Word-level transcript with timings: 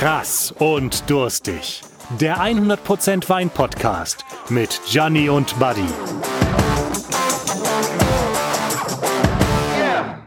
Krass 0.00 0.50
und 0.58 1.10
durstig. 1.10 1.82
Der 2.18 2.38
100% 2.38 3.28
Wein 3.28 3.50
Podcast 3.50 4.24
mit 4.48 4.80
Gianni 4.86 5.28
und 5.28 5.58
Buddy. 5.58 5.84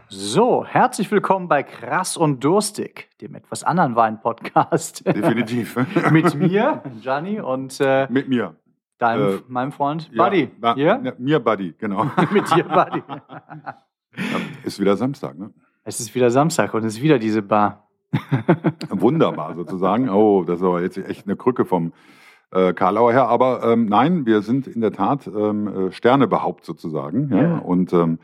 So, 0.08 0.64
herzlich 0.64 1.10
willkommen 1.10 1.48
bei 1.48 1.64
Krass 1.64 2.16
und 2.16 2.42
Durstig, 2.44 3.08
dem 3.20 3.34
etwas 3.34 3.64
anderen 3.64 3.96
Wein-Podcast. 3.96 5.04
Definitiv. 5.06 5.76
Mit 6.12 6.34
mir, 6.36 6.80
Gianni, 7.00 7.40
und 7.40 7.80
äh, 7.80 8.06
Mit 8.10 8.28
mir. 8.28 8.54
deinem, 8.98 9.38
Äh, 9.38 9.40
meinem 9.48 9.72
Freund 9.72 10.08
Ja, 10.12 10.24
Buddy. 10.24 10.46
ba- 10.46 10.76
Ja? 10.76 11.00
Ja, 11.02 11.12
mir 11.18 11.40
Buddy, 11.40 11.74
genau. 11.76 12.04
Mit 12.30 12.48
dir, 12.54 12.62
Buddy. 12.64 13.02
Ist 14.64 14.78
wieder 14.78 14.96
Samstag, 14.96 15.36
ne? 15.36 15.52
Es 15.82 15.98
ist 16.00 16.14
wieder 16.14 16.30
Samstag 16.30 16.72
und 16.72 16.84
es 16.84 16.94
ist 16.94 17.02
wieder 17.02 17.18
diese 17.18 17.42
Bar. 17.42 17.83
Wunderbar 18.90 19.54
sozusagen. 19.54 20.08
Oh, 20.08 20.44
das 20.44 20.58
ist 20.60 20.64
aber 20.64 20.82
jetzt 20.82 20.96
echt 20.98 21.26
eine 21.26 21.36
Krücke 21.36 21.64
vom 21.64 21.92
äh, 22.52 22.72
Karlauer 22.72 23.12
her. 23.12 23.28
Aber 23.28 23.62
ähm, 23.64 23.86
nein, 23.86 24.26
wir 24.26 24.42
sind 24.42 24.66
in 24.66 24.80
der 24.80 24.92
Tat 24.92 25.26
ähm, 25.26 25.88
äh, 25.88 25.92
Sternebehaupt 25.92 26.64
sozusagen. 26.64 27.30
Ja? 27.30 27.42
Ja. 27.42 27.58
Und 27.58 27.92
ähm, 27.92 28.18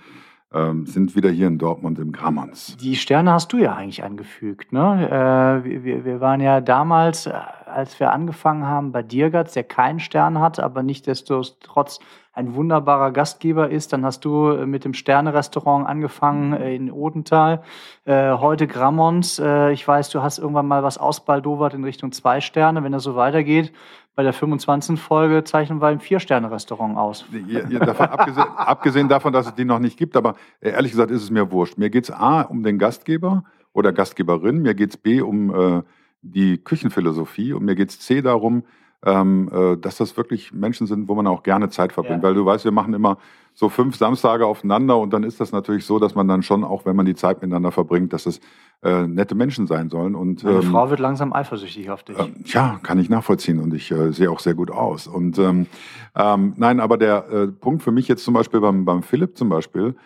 ähm, 0.53 0.85
sind 0.87 1.15
wieder 1.15 1.31
hier 1.31 1.47
in 1.47 1.59
Dortmund 1.59 1.99
im 2.01 2.11
Grammons. 2.11 2.77
Die 2.79 2.97
Sterne 2.97 3.33
hast 3.33 3.53
du 3.53 3.59
ja 3.59 3.75
eigentlich 3.75 4.03
angefügt. 4.03 4.73
Ne? 4.73 5.09
Äh, 5.09 5.65
wir- 5.65 5.85
wir, 5.85 6.05
wir 6.05 6.21
waren 6.21 6.41
ja 6.41 6.61
damals, 6.61 7.27
äh, 7.27 7.33
als 7.73 7.99
wir 8.01 8.13
angefangen 8.13 8.67
haben 8.67 8.93
bei 8.93 9.03
Dirgatz, 9.03 9.53
der 9.55 9.65
keinen 9.65 10.01
Stern 10.01 10.41
hat, 10.41 10.61
aber 10.61 10.83
nichtsdestotrotz 10.83 12.01
ein 12.33 12.55
wunderbarer 12.55 13.11
Gastgeber 13.11 13.71
ist. 13.71 13.93
Dann 13.93 14.05
hast 14.05 14.25
du 14.25 14.51
äh, 14.51 14.67
mit 14.67 14.85
dem 14.85 14.95
Sterne-Restaurant 14.95 15.87
angefangen 15.87 16.53
äh, 16.53 16.75
in 16.75 16.91
Odenthal. 16.91 17.63
Äh, 18.05 18.33
heute 18.33 18.67
Grammons. 18.67 19.39
Äh, 19.39 19.73
ich 19.73 19.87
weiß, 19.87 20.11
du 20.11 20.23
hast 20.23 20.39
irgendwann 20.39 20.69
mal 20.69 20.83
was 20.83 20.99
ausbaldowert 20.99 21.75
in 21.75 21.85
Richtung 21.85 22.13
zwei 22.13 22.41
Sterne. 22.41 22.85
Wenn 22.85 22.93
das 22.93 23.03
so 23.03 23.17
weitergeht, 23.17 23.73
bei 24.15 24.23
der 24.23 24.33
25. 24.33 25.01
Folge 25.01 25.45
zeichnen 25.45 25.81
wir 25.81 25.89
ein 25.89 26.01
Vier-Sterne-Restaurant 26.01 26.97
aus. 26.97 27.25
Ja, 27.47 27.69
ja, 27.69 27.79
davon, 27.81 28.07
abgesehen, 28.07 28.49
abgesehen 28.57 29.09
davon, 29.09 29.33
dass 29.33 29.47
es 29.47 29.55
die 29.55 29.65
noch 29.65 29.79
nicht 29.79 29.97
gibt, 29.97 30.17
aber 30.17 30.35
äh, 30.61 30.71
ehrlich 30.71 30.93
gesagt 30.93 31.11
ist 31.11 31.23
es 31.23 31.31
mir 31.31 31.51
wurscht. 31.51 31.79
Mir 31.79 31.91
geht 31.91 32.05
es 32.05 32.11
A 32.11 32.43
um 32.43 32.63
den 32.63 32.79
Gastgeber 32.79 33.45
oder 33.73 33.93
Gastgeberin, 33.93 34.63
mir 34.63 34.75
geht 34.75 34.91
es 34.91 34.97
B 34.97 35.21
um 35.21 35.55
äh, 35.55 35.83
die 36.23 36.59
Küchenphilosophie 36.59 37.53
und 37.53 37.65
mir 37.65 37.75
geht 37.75 37.91
es 37.91 38.01
C 38.01 38.21
darum, 38.23 38.65
ähm, 39.03 39.49
äh, 39.51 39.77
dass 39.79 39.97
das 39.97 40.17
wirklich 40.19 40.53
Menschen 40.53 40.87
sind, 40.87 41.09
wo 41.09 41.15
man 41.15 41.27
auch 41.27 41.43
gerne 41.43 41.71
Zeit 41.71 41.93
verbringt. 41.93 42.23
Ja. 42.23 42.29
Weil 42.29 42.35
du 42.35 42.45
weißt, 42.45 42.65
wir 42.67 42.73
machen 42.73 42.93
immer 42.93 43.17
so 43.55 43.71
fünf 43.71 43.97
Samstage 43.97 44.47
aufeinander 44.47 44.99
und 44.99 45.13
dann 45.15 45.23
ist 45.25 45.41
das 45.41 45.53
natürlich 45.53 45.87
so, 45.87 45.99
dass 45.99 46.15
man 46.15 46.29
dann 46.29 46.43
schon, 46.43 46.65
auch 46.65 46.85
wenn 46.85 46.97
man 46.97 47.07
die 47.07 47.15
Zeit 47.15 47.41
miteinander 47.41 47.73
verbringt, 47.73 48.13
dass 48.13 48.27
es 48.27 48.41
äh, 48.83 49.07
nette 49.07 49.35
Menschen 49.35 49.67
sein 49.67 49.89
sollen. 49.89 50.15
Und, 50.15 50.45
Meine 50.45 50.57
ähm, 50.59 50.63
Frau 50.65 50.91
wird 50.91 51.01
langsam 51.01 51.33
eifersüchtig 51.33 51.91
auf 51.91 52.03
dich. 52.03 52.19
ähm, 52.19 52.35
ja, 52.45 52.79
kann 52.83 52.99
ich 52.99 53.09
nachvollziehen 53.09 53.59
und 53.59 53.73
ich 53.73 53.91
äh, 53.91 54.13
sehe 54.13 54.31
auch 54.31 54.41
sehr 54.41 54.55
gut 54.55 54.71
aus. 54.71 55.07
Und 55.07 55.39
ähm, 55.39 55.67
ähm, 56.15 56.53
nein, 56.57 56.79
aber 56.79 56.99
der 56.99 57.29
äh, 57.31 57.47
Punkt 57.49 57.83
für 57.83 57.93
mich 57.93 58.07
jetzt 58.07 58.23
zum 58.25 58.35
Beispiel 58.35 58.61
beim, 58.61 58.85
beim 58.85 59.03
Philipp 59.03 59.37
zum 59.39 59.49
Beispiel 59.49 59.97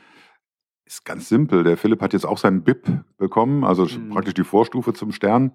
ist 0.87 1.05
ganz 1.05 1.29
simpel. 1.29 1.65
Der 1.65 1.77
Philipp 1.77 2.01
hat 2.01 2.13
jetzt 2.13 2.27
auch 2.27 2.39
seinen 2.39 2.63
BIP 2.63 2.87
bekommen, 3.19 3.65
also 3.65 3.85
Mhm. 3.87 4.11
praktisch 4.11 4.35
die 4.35 4.45
Vorstufe 4.45 4.93
zum 4.93 5.11
Stern. 5.13 5.53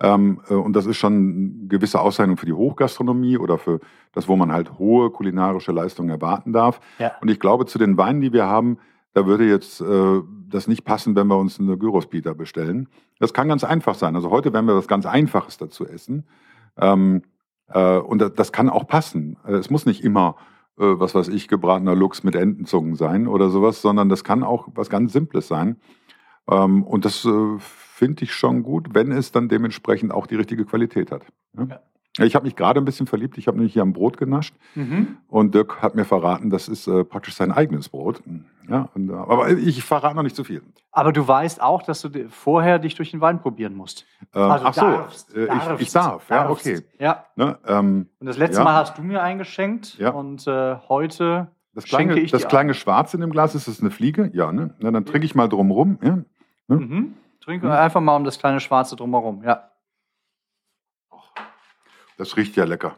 Ähm, 0.00 0.40
äh, 0.48 0.54
und 0.54 0.74
das 0.74 0.86
ist 0.86 0.96
schon 0.96 1.12
eine 1.60 1.68
gewisse 1.68 2.00
Auszeichnung 2.00 2.36
für 2.36 2.46
die 2.46 2.52
Hochgastronomie 2.52 3.38
oder 3.38 3.58
für 3.58 3.80
das, 4.12 4.28
wo 4.28 4.36
man 4.36 4.52
halt 4.52 4.78
hohe 4.78 5.10
kulinarische 5.10 5.72
Leistungen 5.72 6.10
erwarten 6.10 6.52
darf. 6.52 6.80
Ja. 6.98 7.12
Und 7.20 7.30
ich 7.30 7.40
glaube, 7.40 7.66
zu 7.66 7.78
den 7.78 7.96
Weinen, 7.96 8.20
die 8.20 8.32
wir 8.32 8.46
haben, 8.46 8.78
da 9.14 9.26
würde 9.26 9.48
jetzt 9.48 9.80
äh, 9.80 10.20
das 10.48 10.68
nicht 10.68 10.84
passen, 10.84 11.16
wenn 11.16 11.26
wir 11.26 11.38
uns 11.38 11.58
eine 11.58 11.76
Gyros-Pita 11.76 12.34
bestellen. 12.34 12.88
Das 13.18 13.32
kann 13.32 13.48
ganz 13.48 13.64
einfach 13.64 13.94
sein. 13.94 14.14
Also 14.14 14.30
heute 14.30 14.52
werden 14.52 14.66
wir 14.66 14.76
was 14.76 14.86
ganz 14.86 15.06
Einfaches 15.06 15.58
dazu 15.58 15.86
essen. 15.86 16.24
Ähm, 16.76 17.22
äh, 17.68 17.96
und 17.98 18.20
das, 18.20 18.34
das 18.34 18.52
kann 18.52 18.68
auch 18.68 18.86
passen. 18.86 19.36
Äh, 19.44 19.54
Es 19.54 19.70
muss 19.70 19.86
nicht 19.86 20.04
immer, 20.04 20.36
äh, 20.78 20.84
was 20.84 21.14
weiß 21.14 21.28
ich, 21.28 21.48
gebratener 21.48 21.96
Lachs 21.96 22.22
mit 22.22 22.36
Entenzungen 22.36 22.94
sein 22.94 23.26
oder 23.26 23.50
sowas, 23.50 23.82
sondern 23.82 24.08
das 24.08 24.22
kann 24.22 24.44
auch 24.44 24.68
was 24.74 24.88
ganz 24.90 25.12
Simples 25.12 25.48
sein. 25.48 25.76
Ähm, 26.50 26.82
und 26.82 27.04
das 27.04 27.24
äh, 27.24 27.58
finde 27.58 28.24
ich 28.24 28.32
schon 28.32 28.62
gut, 28.62 28.94
wenn 28.94 29.12
es 29.12 29.32
dann 29.32 29.48
dementsprechend 29.48 30.12
auch 30.12 30.26
die 30.26 30.36
richtige 30.36 30.64
Qualität 30.64 31.10
hat. 31.10 31.22
Ja? 31.56 31.80
Ich 32.20 32.34
habe 32.34 32.46
mich 32.46 32.56
gerade 32.56 32.80
ein 32.80 32.84
bisschen 32.84 33.06
verliebt. 33.06 33.38
Ich 33.38 33.46
habe 33.46 33.58
nämlich 33.58 33.74
hier 33.74 33.82
am 33.82 33.92
Brot 33.92 34.16
genascht. 34.16 34.52
Mhm. 34.74 35.18
Und 35.28 35.54
Dirk 35.54 35.82
hat 35.82 35.94
mir 35.94 36.04
verraten, 36.04 36.50
das 36.50 36.66
ist 36.66 36.88
äh, 36.88 37.04
praktisch 37.04 37.34
sein 37.36 37.52
eigenes 37.52 37.88
Brot. 37.90 38.22
Ja, 38.68 38.88
und, 38.94 39.08
äh, 39.10 39.12
aber 39.12 39.50
ich 39.50 39.84
verrate 39.84 40.16
noch 40.16 40.24
nicht 40.24 40.34
zu 40.34 40.42
viel. 40.42 40.62
Aber 40.90 41.12
du 41.12 41.28
weißt 41.28 41.62
auch, 41.62 41.82
dass 41.82 42.00
du 42.02 42.28
vorher 42.28 42.80
dich 42.80 42.96
durch 42.96 43.12
den 43.12 43.20
Wein 43.20 43.40
probieren 43.40 43.74
musst. 43.76 44.04
Ähm, 44.34 44.42
Also 44.42 44.66
ach 44.66 44.74
so, 44.74 44.80
darfst, 44.80 45.34
äh, 45.36 45.42
ich, 45.44 45.48
darfst, 45.48 45.80
ich 45.82 45.92
darf, 45.92 46.28
ja, 46.30 46.44
darfst. 46.44 46.66
okay. 46.66 46.80
Ja. 46.98 47.24
Ne, 47.36 47.56
ähm, 47.68 48.08
Und 48.18 48.26
das 48.26 48.36
letzte 48.36 48.58
Ja. 48.58 48.64
Mal 48.64 48.74
hast 48.74 48.98
du 48.98 49.02
mir 49.02 49.22
eingeschenkt 49.22 49.96
Ja. 49.98 50.10
und 50.10 50.44
äh, 50.48 50.76
heute 50.88 51.48
das 51.74 51.86
schenke 51.86 52.14
kleine, 52.14 52.20
ich 52.20 52.32
das 52.32 52.48
kleine 52.48 52.74
Schwarze 52.74 53.16
in 53.16 53.20
dem 53.20 53.30
Glas, 53.30 53.54
ist 53.54 53.68
das 53.68 53.80
eine 53.80 53.90
Fliege? 53.92 54.28
Ja, 54.34 54.50
ne? 54.50 54.74
Na, 54.80 54.90
dann 54.90 55.04
trinke 55.04 55.24
ich 55.24 55.36
mal 55.36 55.48
drum 55.48 55.70
rum. 55.70 55.98
Ja? 56.02 56.18
Ein. 56.68 56.76
Mhm. 56.76 57.14
Trink 57.40 57.62
Mhm. 57.62 57.70
einfach 57.70 58.00
mal 58.00 58.16
um 58.16 58.24
das 58.24 58.38
kleine 58.38 58.60
Schwarze 58.60 58.96
drumherum. 58.96 59.42
Ja. 59.44 59.70
Das 62.16 62.36
riecht 62.36 62.56
ja 62.56 62.64
lecker. 62.64 62.96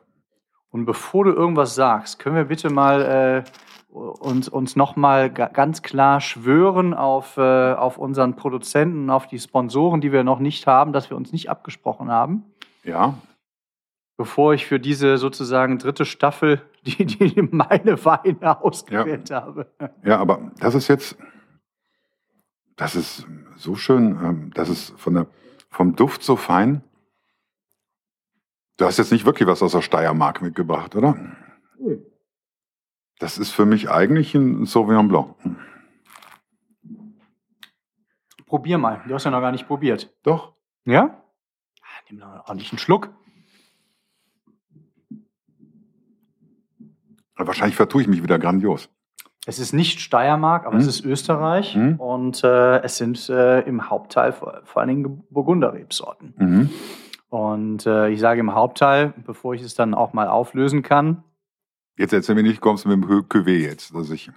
Und 0.70 0.86
bevor 0.86 1.25
du 1.25 1.32
irgendwas 1.32 1.75
sagst, 1.75 2.19
können 2.19 2.36
wir 2.36 2.44
bitte 2.44 2.70
mal 2.70 3.44
äh, 3.92 3.92
uns, 3.92 4.48
uns 4.48 4.76
nochmal 4.76 5.31
ganz 5.31 5.82
klar 5.82 6.20
schwören 6.20 6.94
auf, 6.94 7.36
äh, 7.36 7.75
auf 7.75 7.98
unseren 7.98 8.36
Produzenten 8.36 9.10
auf 9.10 9.26
die 9.26 9.38
Sponsoren, 9.38 10.00
die 10.00 10.12
wir 10.12 10.25
noch 10.25 10.38
nicht 10.38 10.66
haben, 10.66 10.92
dass 10.92 11.10
wir 11.10 11.16
uns 11.16 11.32
nicht 11.32 11.50
abgesprochen 11.50 12.10
haben. 12.10 12.44
Ja, 12.84 13.14
bevor 14.20 14.52
ich 14.52 14.66
für 14.66 14.78
diese 14.78 15.16
sozusagen 15.16 15.78
dritte 15.78 16.04
Staffel 16.04 16.60
die, 16.82 17.06
die 17.06 17.41
meine 17.50 18.04
Weine 18.04 18.62
ausgewählt 18.62 19.31
habe. 19.31 19.66
ja, 20.04 20.19
aber 20.19 20.50
das 20.60 20.75
ist 20.75 20.88
jetzt, 20.88 21.16
das 22.80 22.96
ist 22.96 23.26
so 23.56 23.76
schön, 23.76 24.18
ähm, 24.24 24.50
das 24.54 24.70
ist 24.70 24.98
von 24.98 25.12
der, 25.12 25.26
vom 25.68 25.96
Duft 25.96 26.22
so 26.22 26.34
fein. 26.36 26.82
Du 28.78 28.86
hast 28.86 28.96
jetzt 28.96 29.12
nicht 29.12 29.26
wirklich 29.26 29.46
was 29.46 29.62
aus 29.62 29.72
der 29.72 29.82
Steiermark 29.82 30.41
mitgebracht, 30.41 30.96
oder? 30.96 31.36
Das 33.19 33.36
ist 33.36 33.50
für 33.50 33.66
mich 33.66 33.90
eigentlich 33.90 34.34
ein 34.34 34.64
Sauvignon 34.64 35.08
Blanc. 35.08 35.34
Probier 38.46 38.78
mal. 38.78 39.04
Du 39.06 39.14
hast 39.14 39.24
ja 39.24 39.30
noch 39.30 39.42
gar 39.42 39.52
nicht 39.52 39.66
probiert. 39.66 40.10
Doch. 40.22 40.54
Ja? 40.86 41.22
Ah, 41.82 41.86
Nimm 42.08 42.20
noch 42.20 42.46
einen 42.48 42.60
Schluck. 42.60 43.10
Wahrscheinlich 47.36 47.76
vertue 47.76 48.00
ich 48.00 48.08
mich 48.08 48.22
wieder 48.22 48.38
grandios. 48.38 48.88
Es 49.46 49.58
ist 49.58 49.72
nicht 49.72 50.00
Steiermark, 50.00 50.66
aber 50.66 50.74
Mhm. 50.74 50.80
es 50.82 50.86
ist 50.86 51.04
Österreich. 51.04 51.74
Mhm. 51.76 51.94
Und 51.96 52.44
äh, 52.44 52.82
es 52.82 52.96
sind 52.98 53.28
äh, 53.30 53.60
im 53.60 53.88
Hauptteil 53.90 54.32
vor, 54.32 54.60
vor 54.64 54.80
allen 54.82 54.88
Dingen 54.88 55.24
Burgunderrebsorten. 55.30 56.34
Mhm. 56.36 56.70
Und 57.30 57.86
äh, 57.86 58.08
ich 58.10 58.20
sage 58.20 58.40
im 58.40 58.54
Hauptteil, 58.54 59.14
bevor 59.24 59.54
ich 59.54 59.62
es 59.62 59.74
dann 59.74 59.94
auch 59.94 60.12
mal 60.12 60.28
auflösen 60.28 60.82
kann. 60.82 61.22
Jetzt 61.96 62.12
erzähl 62.12 62.34
mir 62.34 62.42
nicht, 62.42 62.60
kommst 62.60 62.84
du 62.84 62.88
mit 62.88 63.02
dem 63.02 63.10
Cuvée 63.28 63.58
jetzt, 63.60 63.94
dass 63.94 64.10
ich 64.10 64.30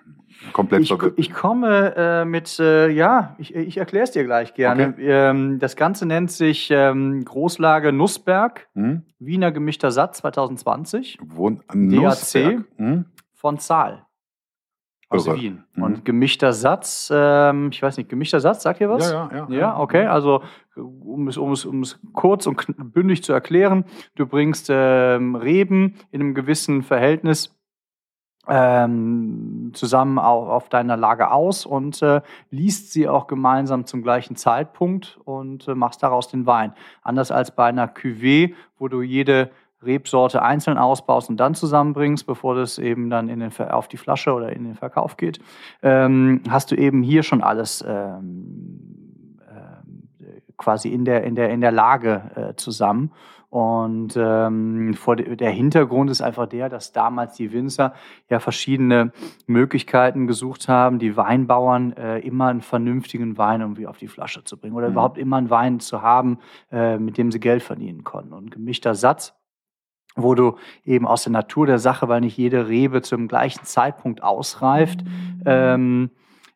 komplett 0.51 0.81
Ich, 0.81 0.89
verwirrt 0.89 1.13
ich 1.17 1.31
komme 1.33 1.93
äh, 1.95 2.25
mit, 2.25 2.59
äh, 2.59 2.89
ja, 2.89 3.35
ich, 3.37 3.55
ich 3.55 3.77
erkläre 3.77 4.03
es 4.03 4.11
dir 4.11 4.25
gleich 4.25 4.53
gerne. 4.53 4.95
Ähm, 4.99 5.59
das 5.59 5.75
Ganze 5.77 6.05
nennt 6.05 6.29
sich 6.31 6.69
ähm, 6.71 7.23
Großlage 7.23 7.93
Nussberg, 7.93 8.67
Hm? 8.73 9.03
Wiener 9.19 9.51
gemischter 9.51 9.91
Satz 9.91 10.17
2020 10.19 11.19
Wohn 11.23 11.61
DAC? 11.67 11.75
Nussberg. 11.75 12.65
Hm? 12.77 13.05
von 13.33 13.59
Zahl 13.59 14.05
aus 15.13 15.27
Irre. 15.27 15.37
Wien. 15.37 15.63
Mhm. 15.75 15.83
Und 15.83 16.05
gemischter 16.05 16.53
Satz, 16.53 17.11
ähm, 17.13 17.69
ich 17.71 17.81
weiß 17.81 17.97
nicht, 17.97 18.09
gemischter 18.09 18.39
Satz, 18.39 18.63
sagt 18.63 18.81
ihr 18.81 18.89
was? 18.89 19.11
Ja, 19.11 19.29
ja, 19.31 19.47
ja. 19.49 19.59
Ja, 19.59 19.79
okay. 19.79 20.05
Also, 20.05 20.41
um 20.75 21.27
es, 21.27 21.37
um 21.37 21.51
es, 21.51 21.65
um 21.65 21.81
es 21.81 21.99
kurz 22.13 22.47
und 22.47 22.65
bündig 22.93 23.23
zu 23.23 23.33
erklären, 23.33 23.85
du 24.15 24.25
bringst 24.25 24.67
ähm, 24.69 25.35
Reben 25.35 25.95
in 26.11 26.21
einem 26.21 26.33
gewissen 26.33 26.83
Verhältnis 26.83 27.55
ähm, 28.47 29.71
zusammen 29.73 30.19
auf, 30.19 30.49
auf 30.49 30.69
deiner 30.69 30.97
Lage 30.97 31.31
aus 31.31 31.65
und 31.65 32.01
äh, 32.01 32.21
liest 32.49 32.91
sie 32.91 33.07
auch 33.07 33.27
gemeinsam 33.27 33.85
zum 33.85 34.03
gleichen 34.03 34.35
Zeitpunkt 34.35 35.17
und 35.23 35.67
äh, 35.67 35.75
machst 35.75 36.03
daraus 36.03 36.27
den 36.27 36.45
Wein. 36.45 36.73
Anders 37.01 37.31
als 37.31 37.55
bei 37.55 37.65
einer 37.65 37.87
Cuvée, 37.87 38.53
wo 38.77 38.89
du 38.89 39.01
jede 39.01 39.51
Rebsorte 39.85 40.41
einzeln 40.41 40.77
ausbaust 40.77 41.29
und 41.29 41.37
dann 41.37 41.55
zusammenbringst, 41.55 42.25
bevor 42.25 42.55
das 42.55 42.77
eben 42.77 43.09
dann 43.09 43.29
in 43.29 43.39
den, 43.39 43.51
auf 43.69 43.87
die 43.87 43.97
Flasche 43.97 44.33
oder 44.33 44.51
in 44.51 44.63
den 44.63 44.75
Verkauf 44.75 45.17
geht, 45.17 45.39
ähm, 45.81 46.41
hast 46.49 46.71
du 46.71 46.75
eben 46.75 47.03
hier 47.03 47.23
schon 47.23 47.41
alles 47.41 47.83
ähm, 47.87 49.39
ähm, 49.49 50.09
quasi 50.57 50.89
in 50.89 51.05
der, 51.05 51.23
in 51.23 51.35
der, 51.35 51.49
in 51.49 51.61
der 51.61 51.71
Lage 51.71 52.31
äh, 52.35 52.55
zusammen. 52.55 53.11
Und 53.53 54.17
ähm, 54.17 54.95
vor 54.95 55.15
de 55.15 55.35
der 55.35 55.51
Hintergrund 55.51 56.09
ist 56.09 56.23
einfach 56.23 56.47
der, 56.47 56.69
dass 56.69 56.91
damals 56.91 57.35
die 57.35 57.53
Winzer 57.53 57.93
ja 58.27 58.39
verschiedene 58.39 59.11
Möglichkeiten 59.45 60.25
gesucht 60.25 60.67
haben, 60.67 60.97
die 60.97 61.15
Weinbauern 61.15 61.93
äh, 61.93 62.17
immer 62.21 62.47
einen 62.47 62.61
vernünftigen 62.61 63.37
Wein 63.37 63.61
irgendwie 63.61 63.85
auf 63.85 63.99
die 63.99 64.07
Flasche 64.07 64.43
zu 64.43 64.57
bringen 64.57 64.75
oder 64.75 64.87
mhm. 64.87 64.93
überhaupt 64.93 65.19
immer 65.19 65.37
einen 65.37 65.51
Wein 65.51 65.79
zu 65.79 66.01
haben, 66.01 66.39
äh, 66.71 66.97
mit 66.97 67.19
dem 67.19 67.31
sie 67.31 67.39
Geld 67.39 67.61
verdienen 67.61 68.03
konnten. 68.03 68.33
Und 68.33 68.49
gemischter 68.49 68.95
Satz 68.95 69.35
wo 70.15 70.35
du 70.35 70.57
eben 70.85 71.07
aus 71.07 71.23
der 71.23 71.31
Natur 71.31 71.65
der 71.65 71.79
Sache, 71.79 72.07
weil 72.07 72.21
nicht 72.21 72.37
jede 72.37 72.67
Rebe 72.67 73.01
zum 73.01 73.27
gleichen 73.27 73.63
Zeitpunkt 73.63 74.23
ausreift, 74.23 75.03
ähm, 75.45 76.11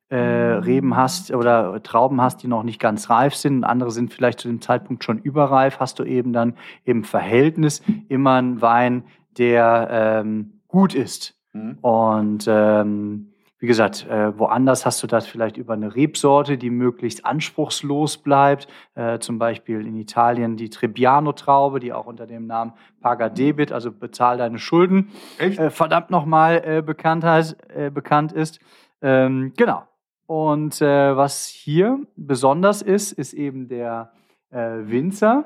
äh, 0.10 0.16
Reben 0.16 0.96
hast 0.96 1.32
oder 1.32 1.82
Trauben 1.84 2.22
hast, 2.22 2.42
die 2.44 2.48
noch 2.48 2.64
nicht 2.64 2.80
ganz 2.80 3.10
reif 3.10 3.36
sind 3.36 3.58
und 3.58 3.64
andere 3.66 3.92
sind 3.92 4.14
vielleicht 4.14 4.40
zu 4.40 4.48
dem 4.48 4.62
Zeitpunkt 4.62 5.04
schon 5.04 5.20
überreif, 5.20 5.80
hast 5.80 6.00
du 6.00 6.04
eben 6.04 6.32
dann 6.32 6.54
im 6.86 7.04
Verhältnis 7.04 7.82
immer 8.08 8.36
einen 8.36 8.62
Wein, 8.62 9.04
der 9.38 9.90
ähm, 9.92 10.62
gut 10.68 10.96
ist. 10.96 11.36
Mhm. 11.54 11.78
Und 11.82 12.46
ähm, 12.48 13.34
wie 13.60 13.66
gesagt, 13.66 14.06
äh, 14.08 14.38
woanders 14.38 14.86
hast 14.86 15.02
du 15.02 15.08
das 15.08 15.26
vielleicht 15.26 15.58
über 15.58 15.74
eine 15.74 15.96
Rebsorte, 15.96 16.58
die 16.58 16.70
möglichst 16.70 17.26
anspruchslos 17.26 18.20
bleibt. 18.20 18.68
Äh, 18.94 19.18
zum 19.18 19.40
Beispiel 19.40 19.86
in 19.86 19.96
Italien 19.96 20.58
die 20.58 20.70
Trebbiano-Traube, 20.70 21.80
die 21.80 21.92
auch 21.92 22.06
unter 22.06 22.28
dem 22.28 22.46
Namen 22.46 22.74
Paga 23.02 23.30
Debit, 23.30 23.72
also 23.72 23.92
bezahl 23.92 24.38
deine 24.38 24.60
Schulden, 24.60 25.10
äh, 25.40 25.72
verdammt 25.72 26.12
nochmal 26.12 26.62
äh, 26.64 26.82
Bekanntheit, 26.84 27.58
äh, 27.76 27.90
bekannt 27.90 28.32
ist. 28.32 28.60
Ähm, 29.02 29.54
genau. 29.58 29.84
Und 30.28 30.80
äh, 30.82 31.18
was 31.18 31.48
hier 31.48 32.00
besonders 32.16 32.84
ist, 32.84 33.12
ist 33.12 33.34
eben 33.34 33.70
der 33.70 34.12
äh, 34.52 34.58
Winzer. 34.58 35.46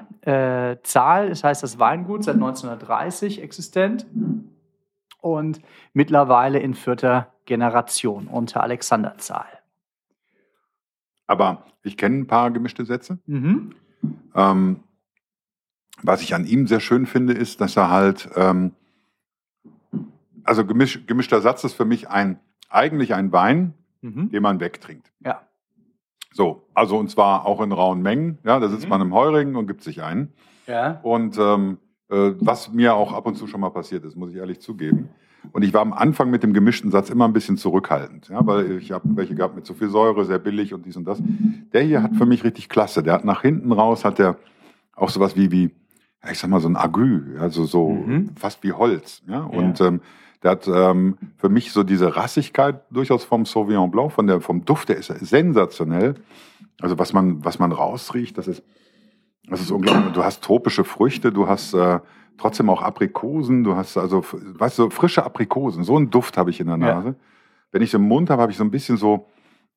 Zahl, 0.83 1.29
das 1.29 1.43
heißt 1.43 1.63
das 1.63 1.79
Weingut, 1.79 2.23
seit 2.23 2.35
1930 2.35 3.41
existent 3.41 4.05
und 5.21 5.61
mittlerweile 5.93 6.59
in 6.59 6.73
vierter 6.73 7.33
Generation 7.45 8.27
unter 8.27 8.61
Alexander 8.61 9.17
Zahl. 9.17 9.47
Aber 11.27 11.63
ich 11.83 11.97
kenne 11.97 12.17
ein 12.17 12.27
paar 12.27 12.51
gemischte 12.51 12.85
Sätze. 12.85 13.19
Mhm. 13.25 13.73
Ähm, 14.35 14.83
was 16.03 16.21
ich 16.21 16.33
an 16.33 16.45
ihm 16.45 16.67
sehr 16.67 16.79
schön 16.79 17.05
finde, 17.05 17.33
ist, 17.33 17.61
dass 17.61 17.77
er 17.77 17.89
halt, 17.89 18.29
ähm, 18.35 18.73
also 20.43 20.65
gemisch, 20.65 21.05
gemischter 21.05 21.41
Satz 21.41 21.63
ist 21.63 21.73
für 21.73 21.85
mich 21.85 22.09
ein, 22.09 22.39
eigentlich 22.69 23.13
ein 23.13 23.31
Wein, 23.31 23.73
mhm. 24.01 24.29
den 24.29 24.41
man 24.43 24.59
wegtrinkt. 24.59 25.11
Ja. 25.19 25.41
So, 26.33 26.65
also 26.73 26.97
und 26.97 27.09
zwar 27.09 27.45
auch 27.45 27.61
in 27.61 27.71
rauen 27.71 28.01
Mengen. 28.01 28.39
Ja, 28.43 28.59
da 28.59 28.69
sitzt 28.69 28.85
mhm. 28.85 28.89
man 28.89 29.01
im 29.01 29.13
Heurigen 29.13 29.55
und 29.55 29.67
gibt 29.67 29.83
sich 29.83 30.01
einen. 30.01 30.33
Ja. 30.65 30.99
Und 31.03 31.37
ähm, 31.37 31.77
äh, 31.77 31.90
was 32.11 32.71
mir 32.71 32.93
auch 32.93 33.13
ab 33.13 33.25
und 33.25 33.35
zu 33.35 33.47
schon 33.47 33.61
mal 33.61 33.69
passiert 33.69 34.03
ist, 34.03 34.15
muss 34.15 34.31
ich 34.31 34.37
ehrlich 34.37 34.59
zugeben. 34.59 35.09
Und 35.53 35.63
ich 35.63 35.73
war 35.73 35.81
am 35.81 35.93
Anfang 35.93 36.29
mit 36.29 36.43
dem 36.43 36.53
gemischten 36.53 36.91
Satz 36.91 37.09
immer 37.09 37.27
ein 37.27 37.33
bisschen 37.33 37.57
zurückhaltend, 37.57 38.29
ja, 38.29 38.45
weil 38.45 38.77
ich 38.77 38.91
habe 38.91 39.09
welche 39.15 39.33
gehabt 39.33 39.55
mit 39.55 39.65
zu 39.65 39.73
viel 39.73 39.89
Säure, 39.89 40.23
sehr 40.25 40.37
billig 40.37 40.73
und 40.73 40.85
dies 40.85 40.97
und 40.97 41.05
das. 41.05 41.19
Der 41.73 41.81
hier 41.81 42.03
hat 42.03 42.15
für 42.15 42.27
mich 42.27 42.43
richtig 42.43 42.69
klasse. 42.69 43.01
Der 43.01 43.13
hat 43.13 43.25
nach 43.25 43.41
hinten 43.41 43.71
raus, 43.71 44.05
hat 44.05 44.19
der 44.19 44.37
auch 44.95 45.09
sowas 45.09 45.35
wie, 45.35 45.51
wie 45.51 45.71
ich 46.29 46.37
sag 46.37 46.49
mal, 46.49 46.59
so 46.59 46.69
ein 46.69 46.75
Agü, 46.75 47.37
also 47.39 47.65
so 47.65 47.89
mhm. 47.89 48.31
fast 48.35 48.63
wie 48.63 48.73
Holz. 48.73 49.23
Ja? 49.27 49.43
Und 49.43 49.79
ja. 49.79 49.87
Ähm, 49.87 50.01
der 50.43 50.51
hat 50.51 50.67
ähm, 50.67 51.17
für 51.37 51.49
mich 51.49 51.71
so 51.71 51.83
diese 51.83 52.15
Rassigkeit 52.15 52.81
durchaus 52.89 53.23
vom 53.23 53.45
Sauvignon 53.45 53.91
Blanc, 53.91 54.11
von 54.11 54.25
der, 54.25 54.41
vom 54.41 54.65
Duft, 54.65 54.89
der 54.89 54.97
ist 54.97 55.07
sensationell. 55.07 56.15
Also 56.79 56.97
was 56.97 57.13
man, 57.13 57.45
was 57.45 57.59
man 57.59 57.71
rausriecht, 57.71 58.37
das 58.37 58.47
ist, 58.47 58.63
das 59.47 59.61
ist 59.61 59.71
unglaublich. 59.71 60.13
Du 60.13 60.23
hast 60.23 60.43
tropische 60.43 60.83
Früchte, 60.83 61.31
du 61.31 61.47
hast 61.47 61.73
äh, 61.73 61.99
trotzdem 62.37 62.69
auch 62.69 62.81
Aprikosen, 62.81 63.63
du 63.63 63.75
hast 63.75 63.97
also, 63.97 64.23
weißt 64.23 64.79
du, 64.79 64.89
frische 64.89 65.23
Aprikosen. 65.23 65.83
So 65.83 65.95
einen 65.95 66.09
Duft 66.09 66.37
habe 66.37 66.49
ich 66.49 66.59
in 66.59 66.67
der 66.67 66.77
Nase. 66.77 67.09
Ja. 67.09 67.15
Wenn 67.71 67.81
ich 67.81 67.93
im 67.93 68.03
Mund 68.03 68.29
habe, 68.29 68.41
habe 68.41 68.51
ich 68.51 68.57
so 68.57 68.63
ein 68.63 68.71
bisschen 68.71 68.97
so, 68.97 69.27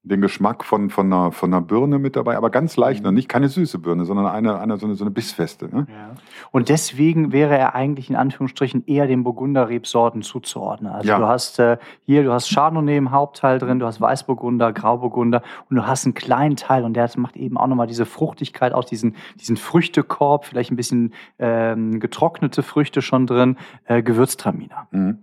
den 0.04 0.20
Geschmack 0.20 0.64
von, 0.64 0.90
von, 0.90 1.10
einer, 1.10 1.32
von 1.32 1.52
einer 1.52 1.62
Birne 1.62 1.98
mit 1.98 2.14
dabei, 2.14 2.36
aber 2.36 2.50
ganz 2.50 2.76
leicht 2.76 3.02
mhm. 3.02 3.08
und 3.08 3.14
nicht 3.14 3.28
keine 3.28 3.48
süße 3.48 3.78
Birne, 3.78 4.04
sondern 4.04 4.26
eine, 4.26 4.60
eine, 4.60 4.76
so, 4.76 4.86
eine 4.86 4.94
so 4.94 5.04
eine 5.04 5.10
bissfeste. 5.10 5.74
Ne? 5.74 5.86
Ja. 5.88 6.10
Und 6.50 6.68
deswegen 6.68 7.32
wäre 7.32 7.56
er 7.56 7.74
eigentlich 7.74 8.10
in 8.10 8.16
Anführungsstrichen 8.16 8.84
eher 8.86 9.06
den 9.06 9.24
Burgunder-Rebsorten 9.24 10.20
zuzuordnen. 10.20 10.92
Also 10.92 11.08
ja. 11.08 11.18
du 11.18 11.26
hast 11.26 11.58
äh, 11.58 11.78
hier, 12.04 12.22
du 12.22 12.32
hast 12.32 12.50
Chardonnay 12.50 12.98
im 12.98 13.12
Hauptteil 13.12 13.58
drin, 13.58 13.78
du 13.78 13.86
hast 13.86 14.00
Weißburgunder, 14.00 14.74
Grauburgunder 14.74 15.42
und 15.70 15.76
du 15.76 15.86
hast 15.86 16.04
einen 16.04 16.14
kleinen 16.14 16.56
Teil 16.56 16.84
und 16.84 16.94
der 16.94 17.10
macht 17.16 17.36
eben 17.36 17.56
auch 17.56 17.66
nochmal 17.66 17.86
diese 17.86 18.06
Fruchtigkeit 18.06 18.72
aus, 18.72 18.86
diesen, 18.86 19.16
diesen 19.40 19.56
Früchtekorb, 19.56 20.44
vielleicht 20.44 20.70
ein 20.70 20.76
bisschen 20.76 21.14
ähm, 21.38 21.98
getrocknete 22.00 22.62
Früchte 22.62 23.00
schon 23.02 23.26
drin, 23.26 23.56
äh, 23.86 24.02
Gewürztraminer. 24.02 24.88
Mhm. 24.90 25.18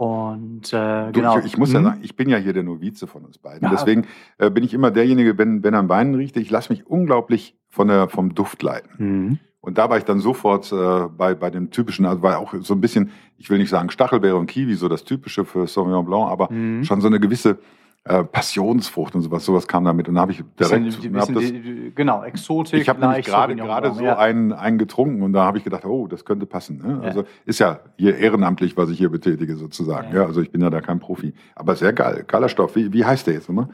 Und 0.00 0.72
äh, 0.72 1.12
genau. 1.12 1.40
Ich, 1.40 1.44
ich 1.44 1.58
muss 1.58 1.74
ja 1.74 1.80
mhm. 1.80 1.84
sagen, 1.84 2.00
ich 2.02 2.16
bin 2.16 2.30
ja 2.30 2.38
hier 2.38 2.54
der 2.54 2.62
Novize 2.62 3.06
von 3.06 3.22
uns 3.22 3.36
beiden. 3.36 3.64
Ja, 3.64 3.70
Deswegen 3.70 4.06
äh, 4.38 4.48
bin 4.48 4.64
ich 4.64 4.72
immer 4.72 4.90
derjenige, 4.90 5.36
wenn, 5.36 5.62
wenn 5.62 5.74
er 5.74 5.80
am 5.80 5.90
Wein 5.90 6.14
riecht, 6.14 6.38
ich 6.38 6.48
lasse 6.48 6.72
mich 6.72 6.86
unglaublich 6.86 7.54
von 7.68 7.88
der, 7.88 8.08
vom 8.08 8.34
Duft 8.34 8.62
leiten. 8.62 8.90
Mhm. 8.96 9.38
Und 9.60 9.76
da 9.76 9.90
war 9.90 9.98
ich 9.98 10.04
dann 10.04 10.20
sofort 10.20 10.72
äh, 10.72 11.06
bei, 11.14 11.34
bei 11.34 11.50
dem 11.50 11.70
typischen, 11.70 12.06
also 12.06 12.22
war 12.22 12.38
auch 12.38 12.54
so 12.60 12.72
ein 12.72 12.80
bisschen, 12.80 13.10
ich 13.36 13.50
will 13.50 13.58
nicht 13.58 13.68
sagen 13.68 13.90
Stachelbeere 13.90 14.36
und 14.36 14.46
Kiwi, 14.46 14.72
so 14.72 14.88
das 14.88 15.04
typische 15.04 15.44
für 15.44 15.66
Sauvignon 15.66 16.06
Blanc, 16.06 16.30
aber 16.30 16.50
mhm. 16.50 16.82
schon 16.82 17.02
so 17.02 17.06
eine 17.06 17.20
gewisse 17.20 17.58
äh, 18.04 18.24
Passionsfrucht 18.24 19.14
und 19.14 19.22
sowas, 19.22 19.44
sowas 19.44 19.68
kam 19.68 19.84
damit. 19.84 20.08
Und 20.08 20.14
da 20.14 20.22
habe 20.22 20.32
ich 20.32 20.42
direkt. 20.58 20.84
Bisschen, 20.84 21.12
bisschen 21.12 21.34
das, 21.34 21.44
die, 21.44 21.92
genau, 21.94 22.24
Exotik. 22.24 22.80
Ich 22.80 22.88
habe 22.88 23.00
nämlich 23.00 23.26
gerade 23.26 23.54
gerade 23.54 23.92
so 23.92 24.04
ja. 24.04 24.16
einen, 24.16 24.52
einen 24.52 24.78
getrunken 24.78 25.22
und 25.22 25.32
da 25.32 25.44
habe 25.44 25.58
ich 25.58 25.64
gedacht, 25.64 25.84
oh, 25.84 26.06
das 26.06 26.24
könnte 26.24 26.46
passen. 26.46 26.78
Ne? 26.78 27.00
Also 27.02 27.24
ist 27.44 27.58
ja 27.58 27.80
hier 27.96 28.16
ehrenamtlich, 28.16 28.76
was 28.76 28.88
ich 28.88 28.98
hier 28.98 29.10
betätige 29.10 29.56
sozusagen. 29.56 30.14
Ja. 30.14 30.22
ja. 30.22 30.26
also 30.26 30.40
ich 30.40 30.50
bin 30.50 30.62
ja 30.62 30.70
da 30.70 30.80
kein 30.80 30.98
Profi. 30.98 31.34
Aber 31.54 31.76
sehr 31.76 31.92
geil. 31.92 32.24
Geiler 32.26 32.48
Stoff. 32.48 32.74
Wie, 32.74 32.92
wie 32.92 33.04
heißt 33.04 33.26
der 33.26 33.34
jetzt 33.34 33.48
nochmal? 33.48 33.68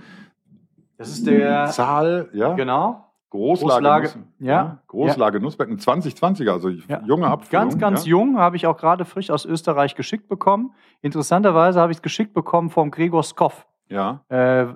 Das 0.99 1.08
ist 1.08 1.26
der 1.26 1.67
Zahl, 1.67 2.29
ja. 2.32 2.55
Genau. 2.55 3.05
Großlage, 3.31 3.82
Großlage 3.82 4.02
Nuss, 4.02 4.19
ja. 4.38 4.79
Großlage 4.87 5.38
ja. 5.38 5.43
Nussberg, 5.43 5.69
ein 5.69 5.79
2020er, 5.79 6.52
also 6.52 6.69
ja. 6.69 7.02
junge 7.05 7.26
Abfüllung. 7.26 7.64
Ganz, 7.64 7.79
ganz 7.79 8.05
ja. 8.05 8.11
jung, 8.11 8.38
habe 8.38 8.56
ich 8.56 8.67
auch 8.67 8.76
gerade 8.76 9.05
frisch 9.05 9.31
aus 9.31 9.44
Österreich 9.44 9.94
geschickt 9.94 10.29
bekommen. 10.29 10.72
Interessanterweise 11.02 11.81
habe 11.81 11.93
ich 11.93 11.99
es 11.99 12.02
geschickt 12.02 12.34
bekommen 12.34 12.70
vom 12.70 12.90
Gregor 12.90 13.22
Skoff. 13.22 13.67
Ja. 13.88 14.25
Äh, 14.29 14.67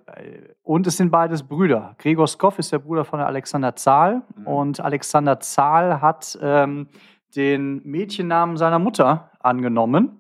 und 0.63 0.87
es 0.87 0.97
sind 0.97 1.11
beides 1.11 1.43
Brüder. 1.43 1.95
Gregor 1.99 2.29
Skoff 2.29 2.59
ist 2.59 2.73
der 2.73 2.79
Bruder 2.79 3.05
von 3.05 3.21
Alexander 3.21 3.75
Zahl. 3.75 4.23
Mhm. 4.37 4.47
Und 4.47 4.81
Alexander 4.81 5.41
Zahl 5.41 6.01
hat 6.01 6.39
ähm, 6.41 6.89
den 7.35 7.83
Mädchennamen 7.85 8.57
seiner 8.57 8.79
Mutter 8.79 9.31
angenommen. 9.41 10.17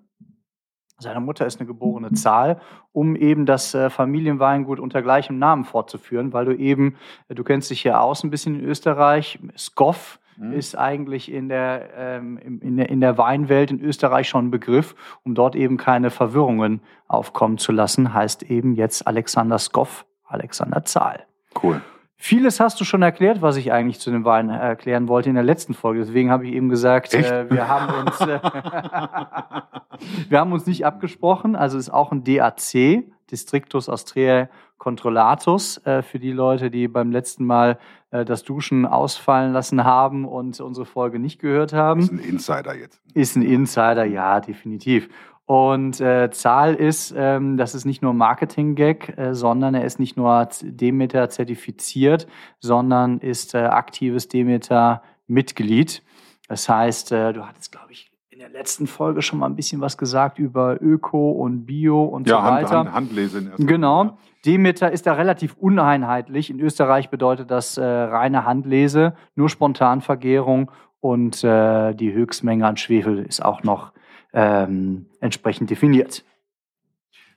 Seine 0.98 1.20
Mutter 1.20 1.46
ist 1.46 1.58
eine 1.58 1.66
geborene 1.66 2.12
Zahl, 2.12 2.60
um 2.92 3.16
eben 3.16 3.46
das 3.46 3.74
äh, 3.74 3.88
Familienweingut 3.88 4.78
unter 4.78 5.00
gleichem 5.00 5.38
Namen 5.38 5.64
fortzuführen, 5.64 6.34
weil 6.34 6.44
du 6.44 6.54
eben, 6.54 6.96
äh, 7.28 7.34
du 7.34 7.42
kennst 7.42 7.70
dich 7.70 7.80
hier 7.80 8.00
aus 8.00 8.22
ein 8.22 8.30
bisschen 8.30 8.60
in 8.60 8.64
Österreich, 8.66 9.38
Skoff 9.56 10.19
mhm. 10.40 10.52
ist 10.52 10.76
eigentlich 10.76 11.30
in 11.30 11.48
der, 11.48 11.90
ähm, 11.96 12.38
in, 12.38 12.76
der, 12.76 12.88
in 12.88 13.00
der 13.00 13.18
Weinwelt 13.18 13.70
in 13.70 13.80
Österreich 13.80 14.28
schon 14.28 14.46
ein 14.46 14.50
Begriff, 14.50 14.94
um 15.22 15.34
dort 15.34 15.54
eben 15.54 15.76
keine 15.76 16.10
Verwirrungen 16.10 16.80
aufkommen 17.06 17.58
zu 17.58 17.72
lassen, 17.72 18.14
heißt 18.14 18.44
eben 18.44 18.74
jetzt 18.74 19.06
Alexander 19.06 19.58
Skoff, 19.58 20.06
Alexander 20.24 20.84
Zahl. 20.84 21.26
Cool. 21.62 21.80
Vieles 22.22 22.60
hast 22.60 22.78
du 22.78 22.84
schon 22.84 23.00
erklärt, 23.00 23.40
was 23.40 23.56
ich 23.56 23.72
eigentlich 23.72 23.98
zu 23.98 24.10
dem 24.10 24.26
Wein 24.26 24.50
erklären 24.50 25.08
wollte 25.08 25.30
in 25.30 25.36
der 25.36 25.44
letzten 25.44 25.72
Folge. 25.72 26.00
Deswegen 26.00 26.30
habe 26.30 26.46
ich 26.46 26.52
eben 26.52 26.68
gesagt, 26.68 27.14
äh, 27.14 27.50
wir 27.50 27.66
haben 27.66 28.06
uns, 28.06 28.20
äh, 28.20 28.38
wir 30.28 30.38
haben 30.38 30.52
uns 30.52 30.66
nicht 30.66 30.84
abgesprochen. 30.84 31.56
Also 31.56 31.78
es 31.78 31.88
ist 31.88 31.94
auch 31.94 32.12
ein 32.12 32.22
DAC, 32.22 33.04
Districtus 33.30 33.88
Austriae 33.88 34.48
Controllatus, 34.80 35.76
äh, 35.84 36.00
für 36.00 36.18
die 36.18 36.32
Leute, 36.32 36.70
die 36.70 36.88
beim 36.88 37.12
letzten 37.12 37.44
Mal 37.44 37.78
äh, 38.10 38.24
das 38.24 38.42
Duschen 38.42 38.86
ausfallen 38.86 39.52
lassen 39.52 39.84
haben 39.84 40.24
und 40.24 40.58
unsere 40.58 40.86
Folge 40.86 41.18
nicht 41.18 41.38
gehört 41.38 41.74
haben. 41.74 42.00
Ist 42.00 42.12
ein 42.12 42.18
Insider 42.18 42.74
jetzt. 42.74 43.00
Ist 43.12 43.36
ein 43.36 43.42
Insider, 43.42 44.06
ja, 44.06 44.40
definitiv. 44.40 45.10
Und 45.44 46.00
äh, 46.00 46.30
Zahl 46.30 46.74
ist, 46.74 47.12
ähm, 47.14 47.58
das 47.58 47.74
ist 47.74 47.84
nicht 47.84 48.00
nur 48.00 48.14
Marketing-Gag, 48.14 49.18
äh, 49.18 49.34
sondern 49.34 49.74
er 49.74 49.84
ist 49.84 49.98
nicht 49.98 50.16
nur 50.16 50.48
Demeter 50.62 51.28
zertifiziert, 51.28 52.26
sondern 52.58 53.18
ist 53.18 53.54
äh, 53.54 53.58
aktives 53.58 54.28
Demeter-Mitglied. 54.28 56.02
Das 56.48 56.68
heißt, 56.68 57.12
äh, 57.12 57.32
du 57.34 57.46
hattest, 57.46 57.70
glaube 57.70 57.92
ich, 57.92 58.09
in 58.40 58.50
der 58.50 58.58
letzten 58.58 58.86
Folge 58.86 59.20
schon 59.20 59.38
mal 59.38 59.46
ein 59.46 59.54
bisschen 59.54 59.82
was 59.82 59.98
gesagt 59.98 60.38
über 60.38 60.80
Öko 60.80 61.30
und 61.30 61.66
Bio 61.66 62.04
und 62.04 62.26
ja, 62.26 62.38
so 62.38 62.42
weiter. 62.42 62.70
Hand, 62.70 62.70
Hand, 62.70 62.92
Handlesen. 62.94 63.52
Genau. 63.58 64.16
Demeter 64.46 64.90
ist 64.90 65.06
da 65.06 65.12
relativ 65.12 65.56
uneinheitlich. 65.58 66.48
In 66.48 66.58
Österreich 66.58 67.10
bedeutet 67.10 67.50
das 67.50 67.76
äh, 67.76 67.84
reine 67.84 68.46
Handlese, 68.46 69.14
nur 69.34 69.50
Spontanvergärung 69.50 70.70
und 71.00 71.44
äh, 71.44 71.92
die 71.92 72.14
Höchstmenge 72.14 72.66
an 72.66 72.78
Schwefel 72.78 73.18
ist 73.18 73.44
auch 73.44 73.62
noch 73.62 73.92
ähm, 74.32 75.04
entsprechend 75.20 75.68
definiert. 75.68 76.24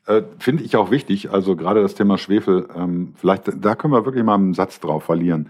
Äh, 0.08 0.22
Finde 0.40 0.64
ich 0.64 0.78
auch 0.78 0.90
wichtig, 0.90 1.32
also 1.32 1.58
gerade 1.58 1.82
das 1.82 1.96
Thema 1.96 2.18
Schwefel, 2.18 2.70
ähm, 2.78 3.14
vielleicht, 3.18 3.52
da 3.54 3.76
können 3.76 3.92
wir 3.92 4.06
wirklich 4.06 4.24
mal 4.24 4.36
einen 4.36 4.54
Satz 4.54 4.80
drauf 4.80 5.04
verlieren. 5.04 5.50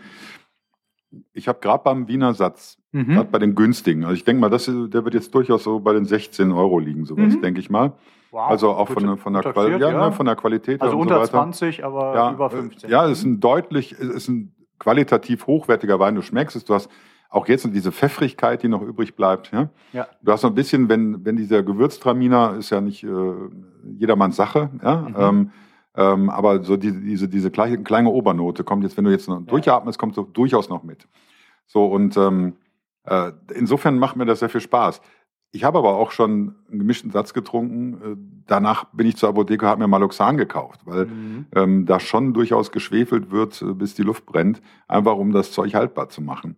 Ich 1.33 1.47
habe 1.47 1.59
gerade 1.61 1.83
beim 1.83 2.07
Wiener 2.07 2.33
Satz, 2.33 2.77
Mhm. 2.91 3.13
gerade 3.15 3.29
bei 3.29 3.39
den 3.39 3.55
günstigen, 3.55 4.03
also 4.03 4.15
ich 4.15 4.23
denke 4.23 4.39
mal, 4.41 4.49
das, 4.49 4.65
der 4.65 5.03
wird 5.03 5.13
jetzt 5.13 5.33
durchaus 5.33 5.63
so 5.63 5.79
bei 5.79 5.93
den 5.93 6.05
16 6.05 6.51
Euro 6.51 6.79
liegen, 6.79 7.05
sowas, 7.05 7.33
Mhm. 7.35 7.41
denke 7.41 7.59
ich 7.59 7.69
mal. 7.69 7.93
Wow, 8.31 8.49
Also 8.49 8.71
auch 8.71 8.87
gut, 8.87 8.95
von, 8.95 9.03
der- 9.07 9.17
von, 9.17 9.33
der, 9.33 9.41
Quali 9.43 9.71
ja, 9.73 9.91
ja. 9.91 10.05
Ne, 10.07 10.11
von 10.11 10.25
der 10.25 10.35
Qualität 10.35 10.81
Also 10.81 10.97
unter 10.97 11.15
so 11.15 11.21
weiter. 11.21 11.31
20, 11.31 11.83
aber 11.85 12.15
ja, 12.15 12.31
über 12.33 12.47
äh, 12.47 12.49
15. 12.49 12.89
Ja, 12.89 13.05
es 13.05 13.19
ist 13.19 13.25
ein 13.25 13.39
deutlich, 13.39 13.91
es 13.93 13.99
ist 14.09 14.27
ein 14.27 14.53
qualitativ 14.79 15.45
hochwertiger 15.47 15.99
Wein. 15.99 16.15
Du 16.15 16.21
schmeckst 16.21 16.55
es, 16.55 16.65
du 16.65 16.73
hast 16.73 16.89
auch 17.29 17.47
jetzt 17.47 17.65
noch 17.65 17.71
diese 17.73 17.91
Pfeffrigkeit, 17.91 18.61
die 18.63 18.67
noch 18.67 18.81
übrig 18.81 19.15
bleibt. 19.15 19.51
Ja? 19.51 19.69
Ja. 19.91 20.07
Du 20.21 20.31
hast 20.31 20.43
noch 20.43 20.51
ein 20.51 20.55
bisschen, 20.55 20.89
wenn, 20.89 21.23
wenn 21.25 21.35
dieser 21.35 21.63
Gewürztraminer 21.63 22.55
ist 22.57 22.69
ja 22.71 22.81
nicht 22.81 23.03
äh, 23.03 23.09
jedermanns 23.97 24.35
Sache, 24.35 24.69
ja. 24.83 24.95
Mhm. 24.97 25.15
Ähm, 25.17 25.51
ähm, 25.95 26.29
aber 26.29 26.63
so 26.63 26.77
diese, 26.77 26.99
diese, 26.99 27.27
diese 27.27 27.51
kleine, 27.51 27.83
kleine 27.83 28.09
Obernote 28.09 28.63
kommt 28.63 28.83
jetzt, 28.83 28.97
wenn 28.97 29.05
du 29.05 29.11
jetzt 29.11 29.27
noch 29.27 29.41
durchatmest, 29.41 29.99
kommt 29.99 30.15
so 30.15 30.23
durchaus 30.23 30.69
noch 30.69 30.83
mit. 30.83 31.07
So 31.65 31.85
und 31.85 32.17
ähm, 32.17 32.55
äh, 33.05 33.31
insofern 33.53 33.99
macht 33.99 34.15
mir 34.15 34.25
das 34.25 34.39
sehr 34.39 34.49
viel 34.49 34.61
Spaß. 34.61 35.01
Ich 35.55 35.63
habe 35.63 35.77
aber 35.77 35.95
auch 35.97 36.09
schon 36.09 36.55
einen 36.71 36.79
gemischten 36.79 37.11
Satz 37.11 37.31
getrunken. 37.33 37.93
Äh, 37.93 38.15
danach 38.47 38.85
bin 38.85 39.05
ich 39.07 39.17
zur 39.17 39.29
Apotheke, 39.29 39.67
habe 39.67 39.81
mir 39.81 39.87
Maloxan 39.87 40.35
gekauft, 40.37 40.81
weil 40.85 41.05
Mhm. 41.05 41.45
ähm, 41.55 41.85
da 41.85 41.99
schon 41.99 42.33
durchaus 42.33 42.71
geschwefelt 42.71 43.29
wird, 43.29 43.63
bis 43.77 43.93
die 43.93 44.01
Luft 44.01 44.25
brennt, 44.25 44.61
einfach 44.87 45.15
um 45.15 45.31
das 45.31 45.51
Zeug 45.51 45.75
haltbar 45.75 46.09
zu 46.09 46.21
machen. 46.21 46.57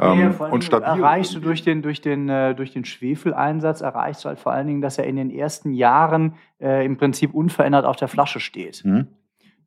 Ja, 0.00 0.12
Ähm, 0.14 0.34
allen 0.40 0.52
und 0.52 0.64
stabil. 0.64 1.02
erreichst 1.02 1.34
du 1.34 1.40
durch 1.40 1.62
den, 1.62 1.82
durch, 1.82 2.00
den, 2.00 2.28
äh, 2.28 2.54
durch 2.54 2.72
den 2.72 2.84
Schwefeleinsatz, 2.84 3.80
erreichst 3.80 4.24
du 4.24 4.28
halt 4.28 4.38
vor 4.38 4.52
allen 4.52 4.66
Dingen, 4.66 4.80
dass 4.80 4.98
er 4.98 5.04
in 5.04 5.16
den 5.16 5.30
ersten 5.30 5.72
Jahren 5.72 6.34
äh, 6.58 6.84
im 6.84 6.96
Prinzip 6.96 7.34
unverändert 7.34 7.84
auf 7.84 7.96
der 7.96 8.08
Flasche 8.08 8.40
steht. 8.40 8.76
Hm? 8.76 9.08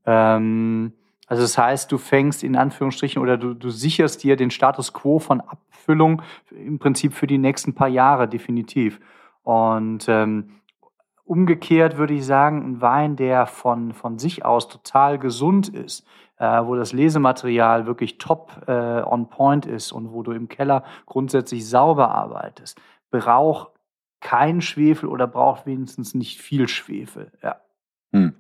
Ähm, 0.06 0.94
also 1.28 1.44
das 1.44 1.58
heißt, 1.58 1.92
du 1.92 1.98
fängst 1.98 2.44
in 2.44 2.56
Anführungsstrichen 2.56 3.22
oder 3.22 3.38
du, 3.38 3.54
du 3.54 3.70
sicherst 3.70 4.24
dir 4.24 4.36
den 4.36 4.52
Status 4.52 4.92
quo 4.94 5.20
von 5.20 5.42
Abfüllung 5.42 6.22
im 6.52 6.80
Prinzip 6.80 7.13
für 7.13 7.28
die 7.28 7.38
nächsten 7.38 7.74
paar 7.74 7.88
Jahre 7.88 8.28
definitiv. 8.28 9.00
Und 9.44 10.06
ähm, 10.08 10.62
umgekehrt 11.25 11.98
würde 11.98 12.13
ich 12.13 12.25
sagen, 12.25 12.63
ein 12.63 12.82
Wein, 12.82 13.16
der 13.16 13.46
von, 13.46 13.94
von 13.94 14.20
sich 14.20 14.46
aus 14.46 14.68
total 14.68 15.18
gesund 15.18 15.70
ist, 15.70 16.06
wo 16.66 16.76
das 16.76 16.94
Lesematerial 16.94 17.86
wirklich 17.86 18.18
top 18.18 18.64
äh, 18.68 18.72
on 19.04 19.30
point 19.30 19.66
ist 19.66 19.92
und 19.92 20.12
wo 20.12 20.24
du 20.24 20.32
im 20.32 20.48
Keller 20.50 20.84
grundsätzlich 21.06 21.68
sauber 21.68 22.10
arbeitest, 22.10 22.80
braucht 23.12 23.70
kein 24.22 24.62
Schwefel 24.62 25.10
oder 25.10 25.28
braucht 25.28 25.66
wenigstens 25.66 26.14
nicht 26.16 26.42
viel 26.42 26.68
Schwefel. 26.68 27.32
Ja. 27.42 27.58
Hm. 28.14 28.34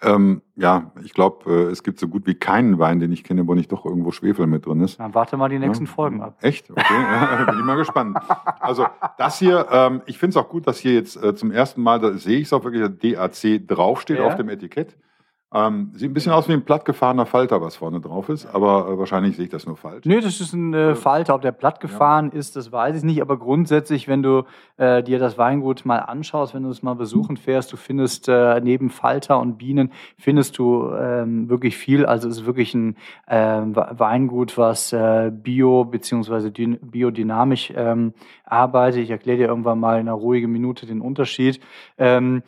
Ähm, 0.00 0.42
ja, 0.56 0.90
ich 1.04 1.12
glaube, 1.14 1.48
äh, 1.48 1.70
es 1.70 1.84
gibt 1.84 2.00
so 2.00 2.08
gut 2.08 2.26
wie 2.26 2.34
keinen 2.34 2.78
Wein, 2.80 2.98
den 2.98 3.12
ich 3.12 3.22
kenne, 3.22 3.46
wo 3.46 3.54
nicht 3.54 3.70
doch 3.70 3.84
irgendwo 3.84 4.10
Schwefel 4.10 4.46
mit 4.48 4.66
drin 4.66 4.80
ist. 4.80 4.98
Dann 4.98 5.14
warte 5.14 5.36
mal 5.36 5.48
die 5.48 5.58
nächsten 5.60 5.84
Ja. 5.84 5.90
Folgen 5.92 6.20
ab. 6.22 6.36
Echt? 6.40 6.70
Okay, 6.70 7.44
bin 7.46 7.58
ich 7.58 7.64
mal 7.64 7.76
gespannt. 7.76 8.18
Also 8.58 8.86
das 9.18 9.38
hier, 9.38 9.68
ähm, 9.70 10.02
ich 10.06 10.18
finde 10.18 10.30
es 10.30 10.44
auch 10.44 10.48
gut, 10.48 10.66
dass 10.66 10.78
hier 10.78 10.94
jetzt 10.94 11.22
äh, 11.22 11.34
zum 11.36 11.52
ersten 11.52 11.82
Mal, 11.82 12.00
da 12.00 12.12
sehe 12.14 12.38
ich 12.38 12.46
es 12.46 12.52
auch 12.52 12.64
wirklich, 12.64 12.82
DAC 13.14 13.66
draufsteht 13.68 14.18
Ja. 14.18 14.24
auf 14.26 14.34
dem 14.34 14.48
Etikett. 14.48 14.96
Ähm, 15.54 15.90
sieht 15.94 16.10
ein 16.10 16.14
bisschen 16.14 16.32
aus 16.32 16.48
wie 16.48 16.54
ein 16.54 16.64
plattgefahrener 16.64 17.26
Falter, 17.26 17.60
was 17.60 17.76
vorne 17.76 18.00
drauf 18.00 18.30
ist, 18.30 18.46
aber 18.46 18.88
äh, 18.88 18.98
wahrscheinlich 18.98 19.36
sehe 19.36 19.44
ich 19.44 19.50
das 19.50 19.66
nur 19.66 19.76
falsch. 19.76 20.06
Nee, 20.06 20.20
das 20.20 20.40
ist 20.40 20.54
ein 20.54 20.72
äh, 20.72 20.94
Falter. 20.94 21.34
Ob 21.34 21.42
der 21.42 21.52
platt 21.52 21.78
gefahren 21.80 22.30
ist, 22.30 22.56
das 22.56 22.72
weiß 22.72 22.96
ich 22.96 23.02
nicht. 23.02 23.20
Aber 23.20 23.36
grundsätzlich, 23.36 24.08
wenn 24.08 24.22
du 24.22 24.44
äh, 24.78 25.02
dir 25.02 25.18
das 25.18 25.36
Weingut 25.36 25.84
mal 25.84 25.98
anschaust, 25.98 26.54
wenn 26.54 26.62
du 26.62 26.70
es 26.70 26.82
mal 26.82 26.94
besuchen 26.94 27.36
fährst, 27.36 27.70
du 27.70 27.76
findest 27.76 28.28
äh, 28.30 28.60
neben 28.62 28.88
Falter 28.88 29.40
und 29.40 29.58
Bienen, 29.58 29.92
findest 30.16 30.56
du 30.56 30.90
ähm, 30.90 31.50
wirklich 31.50 31.76
viel. 31.76 32.06
Also 32.06 32.28
es 32.28 32.38
ist 32.38 32.46
wirklich 32.46 32.72
ein 32.74 32.96
ähm, 33.28 33.76
We- 33.76 33.90
Weingut, 33.98 34.56
was 34.56 34.92
äh, 34.94 35.30
bio- 35.30 35.84
bzw. 35.84 36.48
dyn- 36.48 36.78
biodynamisch 36.80 37.72
ähm, 37.76 38.14
arbeitet. 38.46 39.02
Ich 39.02 39.10
erkläre 39.10 39.36
dir 39.36 39.48
irgendwann 39.48 39.78
mal 39.80 39.94
in 40.00 40.08
einer 40.08 40.12
ruhigen 40.16 40.50
Minute 40.50 40.86
den 40.86 41.02
Unterschied. 41.02 41.60
Ähm, 41.98 42.42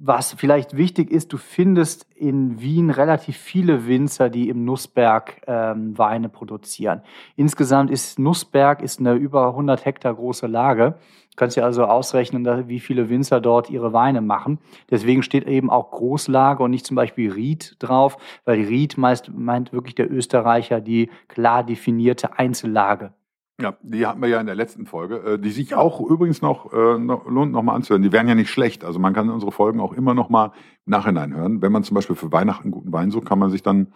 was 0.00 0.32
vielleicht 0.34 0.76
wichtig 0.76 1.10
ist, 1.10 1.32
du 1.32 1.38
findest 1.38 2.06
in 2.14 2.60
Wien 2.60 2.90
relativ 2.90 3.36
viele 3.36 3.86
Winzer, 3.86 4.30
die 4.30 4.48
im 4.48 4.64
Nussberg 4.64 5.42
ähm, 5.46 5.98
Weine 5.98 6.28
produzieren. 6.28 7.02
Insgesamt 7.36 7.90
ist 7.90 8.18
Nussberg 8.18 8.82
ist 8.82 9.00
eine 9.00 9.14
über 9.14 9.48
100 9.48 9.84
Hektar 9.84 10.14
große 10.14 10.46
Lage. 10.46 10.98
Du 11.30 11.36
kannst 11.36 11.56
dir 11.56 11.64
also 11.64 11.84
ausrechnen, 11.84 12.68
wie 12.68 12.80
viele 12.80 13.08
Winzer 13.08 13.40
dort 13.40 13.70
ihre 13.70 13.92
Weine 13.92 14.20
machen. 14.20 14.58
Deswegen 14.90 15.22
steht 15.22 15.46
eben 15.46 15.70
auch 15.70 15.90
Großlage 15.90 16.62
und 16.62 16.70
nicht 16.70 16.86
zum 16.86 16.94
Beispiel 16.94 17.32
Ried 17.32 17.76
drauf, 17.78 18.16
weil 18.44 18.60
Ried 18.64 18.98
meist 18.98 19.30
meint 19.34 19.72
wirklich 19.72 19.94
der 19.94 20.10
Österreicher 20.10 20.80
die 20.80 21.10
klar 21.28 21.64
definierte 21.64 22.38
Einzellage. 22.38 23.12
Ja, 23.60 23.74
die 23.82 24.06
hatten 24.06 24.22
wir 24.22 24.28
ja 24.28 24.38
in 24.40 24.46
der 24.46 24.54
letzten 24.54 24.86
Folge, 24.86 25.16
äh, 25.16 25.38
die 25.38 25.50
sich 25.50 25.74
auch 25.74 26.00
übrigens 26.00 26.42
noch, 26.42 26.72
äh, 26.72 26.96
noch 26.96 27.26
lohnt, 27.26 27.50
noch 27.50 27.62
mal 27.62 27.74
anzuhören. 27.74 28.02
Die 28.02 28.12
wären 28.12 28.28
ja 28.28 28.36
nicht 28.36 28.50
schlecht. 28.50 28.84
Also 28.84 29.00
man 29.00 29.14
kann 29.14 29.28
unsere 29.30 29.50
Folgen 29.50 29.80
auch 29.80 29.92
immer 29.92 30.14
noch 30.14 30.28
mal 30.28 30.52
im 30.86 30.92
Nachhinein 30.92 31.34
hören. 31.34 31.60
Wenn 31.60 31.72
man 31.72 31.82
zum 31.82 31.96
Beispiel 31.96 32.14
für 32.14 32.30
Weihnachten 32.30 32.70
guten 32.70 32.92
Wein 32.92 33.10
sucht, 33.10 33.26
kann 33.26 33.40
man 33.40 33.50
sich 33.50 33.64
dann 33.64 33.88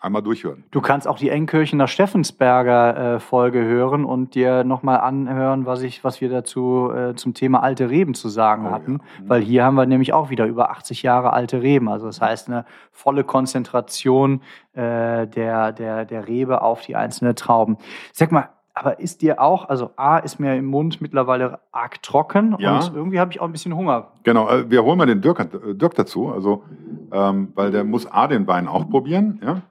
einmal 0.00 0.20
durchhören. 0.20 0.64
Du 0.72 0.80
kannst 0.80 1.06
auch 1.06 1.16
die 1.16 1.28
Enkirchener 1.28 1.86
Steffensberger 1.86 3.14
äh, 3.14 3.20
Folge 3.20 3.64
hören 3.64 4.04
und 4.04 4.34
dir 4.34 4.64
nochmal 4.64 4.98
anhören, 4.98 5.64
was, 5.64 5.82
ich, 5.82 6.02
was 6.02 6.20
wir 6.20 6.28
dazu 6.28 6.90
äh, 6.92 7.14
zum 7.14 7.34
Thema 7.34 7.62
alte 7.62 7.90
Reben 7.90 8.14
zu 8.14 8.28
sagen 8.28 8.66
Oh, 8.66 8.70
hatten. 8.72 8.92
ja. 9.18 9.22
Mhm. 9.24 9.28
Weil 9.28 9.42
hier 9.42 9.64
haben 9.64 9.76
wir 9.76 9.86
nämlich 9.86 10.12
auch 10.12 10.28
wieder 10.30 10.46
über 10.46 10.70
80 10.70 11.04
Jahre 11.04 11.32
alte 11.32 11.62
Reben. 11.62 11.88
Also 11.88 12.06
das 12.06 12.20
heißt 12.20 12.48
eine 12.48 12.64
volle 12.90 13.22
Konzentration 13.22 14.42
äh, 14.72 15.28
der, 15.28 15.70
der, 15.72 16.04
der 16.04 16.26
Rebe 16.26 16.62
auf 16.62 16.82
die 16.82 16.96
einzelnen 16.96 17.36
Trauben. 17.36 17.78
Sag 18.12 18.32
mal, 18.32 18.48
aber 18.74 18.98
ist 19.00 19.22
dir 19.22 19.40
auch, 19.40 19.68
also 19.68 19.90
A 19.96 20.18
ist 20.18 20.38
mir 20.40 20.54
im 20.56 20.66
Mund 20.66 21.00
mittlerweile 21.00 21.60
arg 21.72 22.02
trocken 22.02 22.56
Ja. 22.58 22.76
und 22.80 22.94
irgendwie 22.94 23.20
habe 23.20 23.30
ich 23.32 23.40
auch 23.40 23.46
ein 23.46 23.52
bisschen 23.52 23.74
Hunger. 23.74 24.08
Genau, 24.24 24.48
äh, 24.48 24.68
wir 24.68 24.82
holen 24.84 24.98
mal 24.98 25.06
den 25.06 25.20
Dirk, 25.20 25.46
Dirk 25.78 25.94
dazu, 25.94 26.28
also 26.32 26.64
ähm, 27.12 27.52
weil 27.54 27.70
der 27.70 27.84
muss 27.84 28.06
A 28.10 28.26
den 28.26 28.46
Wein 28.46 28.66
auch 28.68 28.88
probieren, 28.90 29.40
ja. 29.44 29.62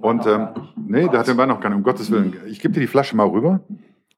Und 0.00 0.26
ähm, 0.26 0.48
nee, 0.74 1.08
der 1.08 1.20
hat 1.20 1.28
den 1.28 1.36
Wein 1.36 1.48
noch 1.48 1.60
gar 1.60 1.68
nicht, 1.68 1.76
um 1.78 1.84
Gottes 1.84 2.10
Willen. 2.10 2.36
Ich 2.46 2.58
gebe 2.60 2.74
dir 2.74 2.80
die 2.80 2.88
Flasche 2.88 3.14
mal 3.16 3.28
rüber. 3.28 3.60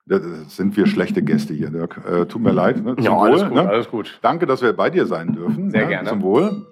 Da 0.06 0.18
sind 0.48 0.74
wir 0.76 0.86
schlechte 0.86 1.22
Gäste 1.22 1.52
hier, 1.52 1.68
Dirk. 1.70 2.00
Äh, 2.06 2.24
tut 2.26 2.40
mir 2.42 2.52
leid. 2.52 2.82
Ne? 2.82 2.94
Zum 2.96 3.04
Ja, 3.04 3.16
alles 3.18 3.42
Wohl, 3.42 3.48
gut, 3.48 3.56
ne? 3.58 3.68
alles 3.68 3.90
gut. 3.90 4.18
Danke, 4.22 4.46
dass 4.46 4.62
wir 4.62 4.72
bei 4.74 4.88
dir 4.88 5.04
sein 5.06 5.32
dürfen. 5.34 5.70
Sehr 5.70 5.82
ne? 5.82 5.88
gerne. 5.88 6.08
Zum 6.08 6.22
Wohl. 6.22 6.66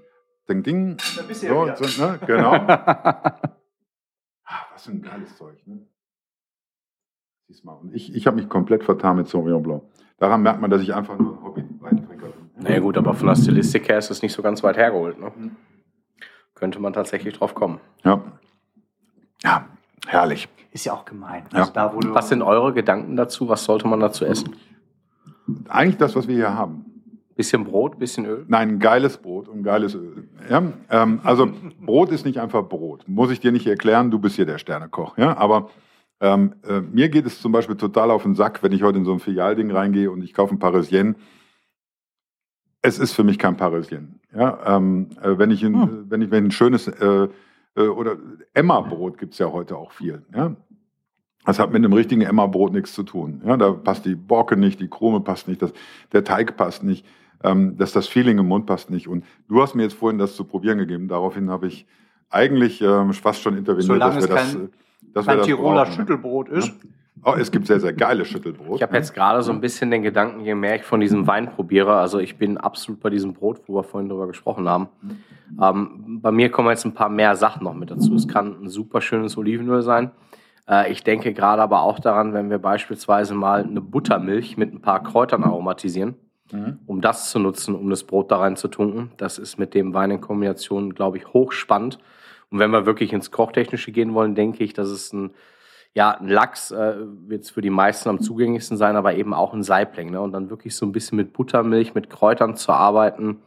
Ding, 0.49 0.63
ding. 0.63 0.97
Da 1.17 1.23
bist 1.23 1.43
du 1.43 1.47
ja 1.49 1.53
So, 1.55 1.65
wieder. 1.65 1.77
so, 1.77 2.03
ne? 2.03 2.19
Genau. 2.27 2.53
Ah, 4.45 4.67
was 4.73 4.85
für 4.85 4.93
ein 4.93 5.03
geiles 5.03 5.37
Zeug. 5.37 5.57
Ne? 5.67 5.81
Siehst 7.53 7.67
mal. 7.67 7.75
Und 7.75 7.95
ich, 7.95 8.15
ich 8.15 8.27
habe 8.27 8.37
mich 8.37 8.49
komplett 8.49 8.83
vertan 8.83 9.17
mit 9.17 9.29
Sauvignon 9.29 9.63
Blanc. 9.63 9.83
Daran 10.17 10.41
merkt 10.41 10.63
man, 10.63 10.71
dass 10.71 10.81
ich 10.81 10.95
einfach 10.95 11.19
nur 11.19 11.37
ein 11.37 11.45
Hobby-Weintrinker 11.45 12.29
bin. 12.29 12.51
Na 12.57 12.71
ja, 12.71 12.79
gut, 12.79 12.97
aber 12.97 13.13
von 13.13 13.27
der 13.29 13.37
Stilistik 13.37 13.91
her 13.91 13.99
ist 13.99 14.11
es 14.11 14.23
nicht 14.23 14.33
so 14.33 14.41
ganz 14.41 14.63
weit 14.63 14.79
hergeholt. 14.79 15.21
Ne? 15.21 15.31
Könnte 16.55 16.81
man 16.81 16.95
tatsächlich 16.95 17.35
drauf 17.35 17.55
kommen. 17.55 17.79
Ja. 18.05 18.23
Ja, 19.43 19.67
herrlich. 20.07 20.49
Ist 20.71 20.87
ja 20.87 20.95
auch 20.95 21.05
gemein. 21.05 21.45
Ja. 21.53 21.59
Also 21.59 21.73
da, 21.75 21.95
wo 21.95 22.01
du 22.01 22.15
Was 22.15 22.31
sind 22.31 22.41
eure 22.41 22.73
Gedanken 22.73 23.17
dazu? 23.17 23.51
Was 23.51 23.65
sollte 23.65 23.87
man 23.87 24.01
dazu 24.01 24.25
essen? 24.25 24.57
Eigentlich 25.69 25.99
das, 25.99 26.17
was 26.17 26.29
wir 26.29 26.35
hier 26.35 26.55
haben. 26.55 26.87
Bisschen 27.37 27.65
Brot, 27.65 27.99
bisschen 27.99 28.25
Öl? 28.25 28.47
Nein, 28.49 28.71
ein 28.71 28.79
geiles 28.79 29.19
Brot 29.19 29.49
und 29.49 29.59
ein 29.59 29.63
geiles 29.63 29.95
Öl. 29.95 30.27
Ja? 30.49 30.63
Ähm, 30.89 31.21
also 31.23 31.53
Brot 31.83 32.13
ist 32.13 32.25
nicht 32.25 32.41
einfach 32.41 32.67
Brot. 32.67 33.05
Muss 33.09 33.31
ich 33.31 33.41
dir 33.41 33.53
nicht 33.53 33.67
erklären, 33.67 34.11
du 34.11 34.19
bist 34.19 34.37
hier 34.37 34.47
der 34.47 34.57
Sternekoch. 34.57 35.19
Ja? 35.19 35.37
Aber 35.37 35.69
ähm, 36.23 36.55
äh, 36.67 36.81
mir 36.81 37.09
geht 37.09 37.27
es 37.27 37.41
zum 37.41 37.51
Beispiel 37.51 37.77
total 37.77 38.13
auf 38.13 38.23
den 38.23 38.37
Sack, 38.37 38.63
wenn 38.63 38.71
ich 38.71 38.85
heute 38.85 38.99
in 38.99 39.05
so 39.05 39.13
ein 39.13 39.19
Filialding 39.19 39.73
reingehe 39.73 40.09
und 40.09 40.23
ich 40.23 40.33
kaufe 40.33 40.55
ein 40.55 40.61
Parisien. 40.61 41.17
Es 42.81 43.01
ist 43.01 43.13
für 43.13 43.25
mich 43.25 43.41
kein 43.41 43.57
Parisien. 43.57 44.21
Ja? 44.33 44.77
Ähm, 44.77 45.09
äh, 45.21 45.37
wenn, 45.37 45.51
ich 45.51 45.65
ein, 45.65 45.75
Hm. 45.75 46.07
wenn, 46.09 46.23
ich, 46.23 46.31
wenn 46.31 46.45
ein 46.45 46.51
schönes 46.53 46.87
äh, 46.87 47.29
äh, 47.75 47.81
oder 47.81 48.17
Emma-Brot 48.55 49.19
gibt 49.19 49.33
es 49.33 49.41
ja 49.41 49.51
heute 49.51 49.77
auch 49.77 49.91
viel. 49.91 50.23
Ja? 50.33 50.55
Das 51.45 51.59
hat 51.59 51.73
mit 51.73 51.85
einem 51.85 51.93
richtigen 51.93 52.23
Emma-Brot 52.23 52.73
nichts 52.73 52.95
zu 52.95 53.03
tun. 53.03 53.43
Ja, 53.45 53.57
da 53.57 53.73
passt 53.73 54.05
die 54.05 54.15
Borke 54.15 54.57
nicht, 54.57 54.79
die 54.79 54.89
Krume 54.89 55.21
passt 55.21 55.49
nicht, 55.49 55.61
das, 55.61 55.73
der 56.13 56.23
Teig 56.23 56.57
passt 56.57 56.85
nicht, 56.85 57.05
ähm, 57.43 57.77
dass 57.77 57.91
das 57.91 58.07
Feeling 58.07 58.39
im 58.39 58.47
Mund 58.47 58.67
passt 58.67 58.91
nicht. 58.91 59.09
Und 59.09 59.25
du 59.49 59.61
hast 59.61 59.75
mir 59.75 59.83
jetzt 59.83 59.95
vorhin 59.95 60.19
das 60.19 60.37
zu 60.37 60.45
probieren 60.45 60.79
gegeben. 60.79 61.09
Daraufhin 61.09 61.51
habe 61.51 61.67
ich 61.67 61.85
eigentlich 62.31 62.81
ähm, 62.81 63.13
fast 63.13 63.43
schon 63.43 63.57
interveniert, 63.57 63.89
Solange 63.89 64.21
dass 64.21 64.29
wir 64.29 64.37
es 64.37 64.71
das, 65.15 65.27
das 65.27 65.47
Tiroler 65.47 65.85
brauchen. 65.85 65.93
Schüttelbrot 65.95 66.49
ist. 66.49 66.73
Oh, 67.25 67.35
es 67.39 67.53
gibt 67.53 67.69
sehr, 67.69 67.79
sehr 67.79 67.93
geile 67.93 68.25
Schüttelbrot. 68.25 68.77
Ich 68.77 68.83
habe 68.83 68.97
jetzt 68.97 69.15
gerade 69.15 69.43
so 69.43 69.53
ein 69.53 69.61
bisschen 69.61 69.93
den 69.93 70.03
Gedanken 70.03 70.43
gemerkt 70.45 70.85
von 70.85 70.99
diesem 70.99 71.27
Weinprobierer. 71.29 71.99
Also 71.99 72.19
ich 72.19 72.37
bin 72.37 72.59
absolut 72.59 73.01
bei 73.01 73.11
diesem 73.11 73.33
Brot, 73.33 73.61
wo 73.69 73.77
wir 73.77 73.85
vorhin 73.85 74.09
drüber 74.09 74.27
gesprochen 74.27 74.69
haben. 74.69 74.89
Ähm, 75.61 76.19
bei 76.21 76.33
mir 76.33 76.51
kommen 76.51 76.69
jetzt 76.71 76.85
ein 76.85 76.95
paar 76.95 77.09
mehr 77.09 77.37
Sachen 77.37 77.63
noch 77.63 77.75
mit 77.75 77.93
dazu. 77.93 78.15
Es 78.15 78.27
kann 78.27 78.65
ein 78.65 78.69
super 78.69 79.01
schönes 79.01 79.37
Olivenöl 79.37 79.83
sein. 79.83 80.11
Äh, 80.69 80.91
ich 80.91 81.05
denke 81.05 81.33
gerade 81.33 81.63
aber 81.63 81.83
auch 81.83 82.01
daran, 82.01 82.33
wenn 82.33 82.51
wir 82.51 82.59
beispielsweise 82.59 83.35
mal 83.35 83.63
eine 83.63 83.81
Buttermilch 83.81 84.57
mit 84.57 84.73
ein 84.75 84.81
paar 84.81 85.03
Kräutern 85.03 85.45
aromatisieren, 85.45 86.17
Mhm. 86.51 86.81
um 86.87 87.01
das 87.01 87.31
zu 87.31 87.39
nutzen, 87.39 87.75
um 87.75 87.89
das 87.89 88.05
Brot 88.05 88.31
da 88.31 88.39
rein 88.39 88.57
zu 88.57 88.69
tunken. 88.69 89.13
Das 89.17 89.39
ist 89.39 89.59
mit 89.59 89.75
dem 89.75 89.95
Wein 89.95 90.11
in 90.11 90.21
Kombination, 90.21 90.93
glaube 90.93 91.17
ich, 91.19 91.27
hochspannend. 91.33 91.99
Und 92.53 92.59
wenn 92.59 92.71
wir 92.71 92.87
wirklich 92.87 93.13
ins 93.13 93.31
Kochtechnische 93.31 93.91
gehen 93.91 94.15
wollen, 94.15 94.35
denke 94.35 94.63
ich, 94.63 94.75
dass 94.75 94.89
es 94.89 95.13
ein 95.13 95.33
ja, 95.95 96.13
ein 96.13 96.29
Lachs 96.29 96.71
äh, 96.71 96.95
wird 97.27 97.47
für 97.47 97.61
die 97.61 97.71
meisten 97.71 98.09
am 98.09 98.21
zugänglichsten 98.21 98.77
sein, 98.79 98.97
aber 98.97 99.15
eben 99.15 99.35
auch 99.35 99.53
ein 99.53 99.63
Saibling. 99.63 100.11
Ne? 100.11 100.21
Und 100.21 100.33
dann 100.33 100.49
wirklich 100.49 100.75
so 100.75 100.87
ein 100.87 100.93
bisschen 100.93 101.17
mit 101.17 101.33
Buttermilch, 101.33 101.95
mit 101.95 102.09
Kräutern 102.09 102.57
zu 102.57 102.73
arbeiten, 102.73 103.43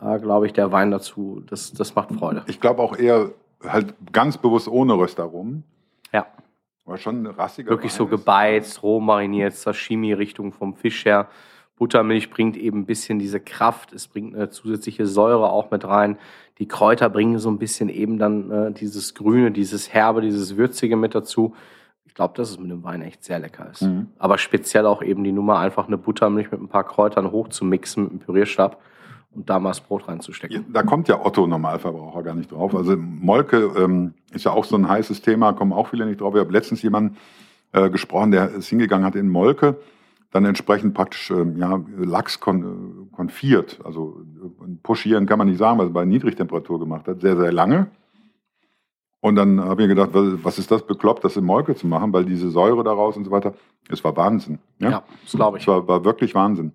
äh, 0.00 0.18
glaube 0.18 0.46
ich, 0.46 0.54
der 0.54 0.72
Wein 0.72 0.90
dazu, 0.90 1.42
das, 1.46 1.72
das 1.72 1.94
macht 1.94 2.12
Freude. 2.12 2.42
Ich 2.46 2.60
glaube 2.60 2.82
auch 2.82 2.96
eher 2.96 3.32
halt 3.62 3.94
ganz 4.12 4.38
bewusst 4.38 4.68
ohne 4.68 4.94
Röstaromen. 4.94 5.64
Ja. 6.12 6.26
War 6.86 6.96
schon 6.96 7.22
ein 7.22 7.26
rassiger 7.26 7.70
Wirklich 7.70 7.92
Wein 7.92 7.98
so 7.98 8.06
gebeizt, 8.06 8.82
roh 8.82 9.00
mariniert, 9.00 9.54
Sashimi-Richtung 9.54 10.52
vom 10.52 10.74
Fisch 10.74 11.04
her. 11.04 11.28
Buttermilch 11.76 12.30
bringt 12.30 12.56
eben 12.56 12.80
ein 12.80 12.86
bisschen 12.86 13.18
diese 13.18 13.40
Kraft, 13.40 13.92
es 13.92 14.06
bringt 14.06 14.34
eine 14.34 14.50
zusätzliche 14.50 15.06
Säure 15.06 15.50
auch 15.50 15.70
mit 15.70 15.84
rein. 15.84 16.18
Die 16.58 16.68
Kräuter 16.68 17.08
bringen 17.10 17.38
so 17.38 17.50
ein 17.50 17.58
bisschen 17.58 17.88
eben 17.88 18.18
dann 18.18 18.50
äh, 18.50 18.72
dieses 18.72 19.14
Grüne, 19.14 19.50
dieses 19.50 19.92
Herbe, 19.92 20.20
dieses 20.20 20.56
Würzige 20.56 20.96
mit 20.96 21.14
dazu. 21.14 21.54
Ich 22.06 22.14
glaube, 22.14 22.34
dass 22.36 22.50
es 22.50 22.60
mit 22.60 22.70
dem 22.70 22.84
Wein 22.84 23.02
echt 23.02 23.24
sehr 23.24 23.40
lecker 23.40 23.68
ist. 23.72 23.82
Mhm. 23.82 24.06
Aber 24.18 24.38
speziell 24.38 24.86
auch 24.86 25.02
eben 25.02 25.24
die 25.24 25.32
Nummer, 25.32 25.58
einfach 25.58 25.88
eine 25.88 25.98
Buttermilch 25.98 26.52
mit 26.52 26.60
ein 26.60 26.68
paar 26.68 26.84
Kräutern 26.84 27.32
hochzumixen 27.32 28.04
mit 28.04 28.12
einem 28.12 28.20
Pürierstab 28.20 28.80
und 29.34 29.50
da 29.50 29.58
mal 29.58 29.70
das 29.70 29.80
Brot 29.80 30.06
reinzustecken. 30.06 30.66
Da 30.72 30.84
kommt 30.84 31.08
ja 31.08 31.24
Otto 31.24 31.46
Normalverbraucher 31.46 32.22
gar 32.22 32.34
nicht 32.36 32.52
drauf. 32.52 32.74
Also 32.74 32.96
Molke 32.96 33.72
ähm, 33.76 34.14
ist 34.32 34.44
ja 34.44 34.52
auch 34.52 34.64
so 34.64 34.76
ein 34.76 34.88
heißes 34.88 35.22
Thema, 35.22 35.52
kommen 35.54 35.72
auch 35.72 35.88
viele 35.88 36.06
nicht 36.06 36.20
drauf. 36.20 36.34
Ich 36.34 36.40
habe 36.40 36.52
letztens 36.52 36.82
jemanden 36.82 37.16
äh, 37.72 37.90
gesprochen, 37.90 38.30
der 38.30 38.50
ist 38.50 38.68
hingegangen 38.68 39.04
hat 39.04 39.16
in 39.16 39.28
Molke, 39.28 39.76
dann 40.34 40.44
entsprechend 40.46 40.94
praktisch 40.94 41.30
ähm, 41.30 41.56
ja, 41.58 41.80
Lachs 41.96 42.40
kon, 42.40 43.08
konfiert. 43.12 43.78
Also 43.84 44.20
äh, 44.42 44.74
puschieren 44.82 45.26
kann 45.26 45.38
man 45.38 45.46
nicht 45.46 45.58
sagen, 45.58 45.78
weil 45.78 45.86
es 45.86 45.92
bei 45.92 46.04
Niedrigtemperatur 46.04 46.80
gemacht 46.80 47.06
hat, 47.06 47.20
sehr, 47.20 47.36
sehr 47.36 47.52
lange. 47.52 47.86
Und 49.20 49.36
dann 49.36 49.60
habe 49.60 49.82
ich 49.82 49.88
mir 49.88 49.94
gedacht, 49.94 50.10
was 50.12 50.44
was 50.44 50.58
ist 50.58 50.72
das 50.72 50.84
bekloppt, 50.84 51.22
das 51.24 51.36
in 51.36 51.44
Molke 51.44 51.76
zu 51.76 51.86
machen, 51.86 52.12
weil 52.12 52.24
diese 52.24 52.50
Säure 52.50 52.82
daraus 52.82 53.16
und 53.16 53.24
so 53.24 53.30
weiter, 53.30 53.54
es 53.88 54.02
war 54.02 54.16
Wahnsinn. 54.16 54.58
Ja, 54.80 54.90
Ja, 54.90 55.02
das 55.22 55.32
glaube 55.32 55.58
ich. 55.58 55.62
es 55.62 55.68
war, 55.68 55.86
war 55.86 56.04
wirklich 56.04 56.34
Wahnsinn. 56.34 56.72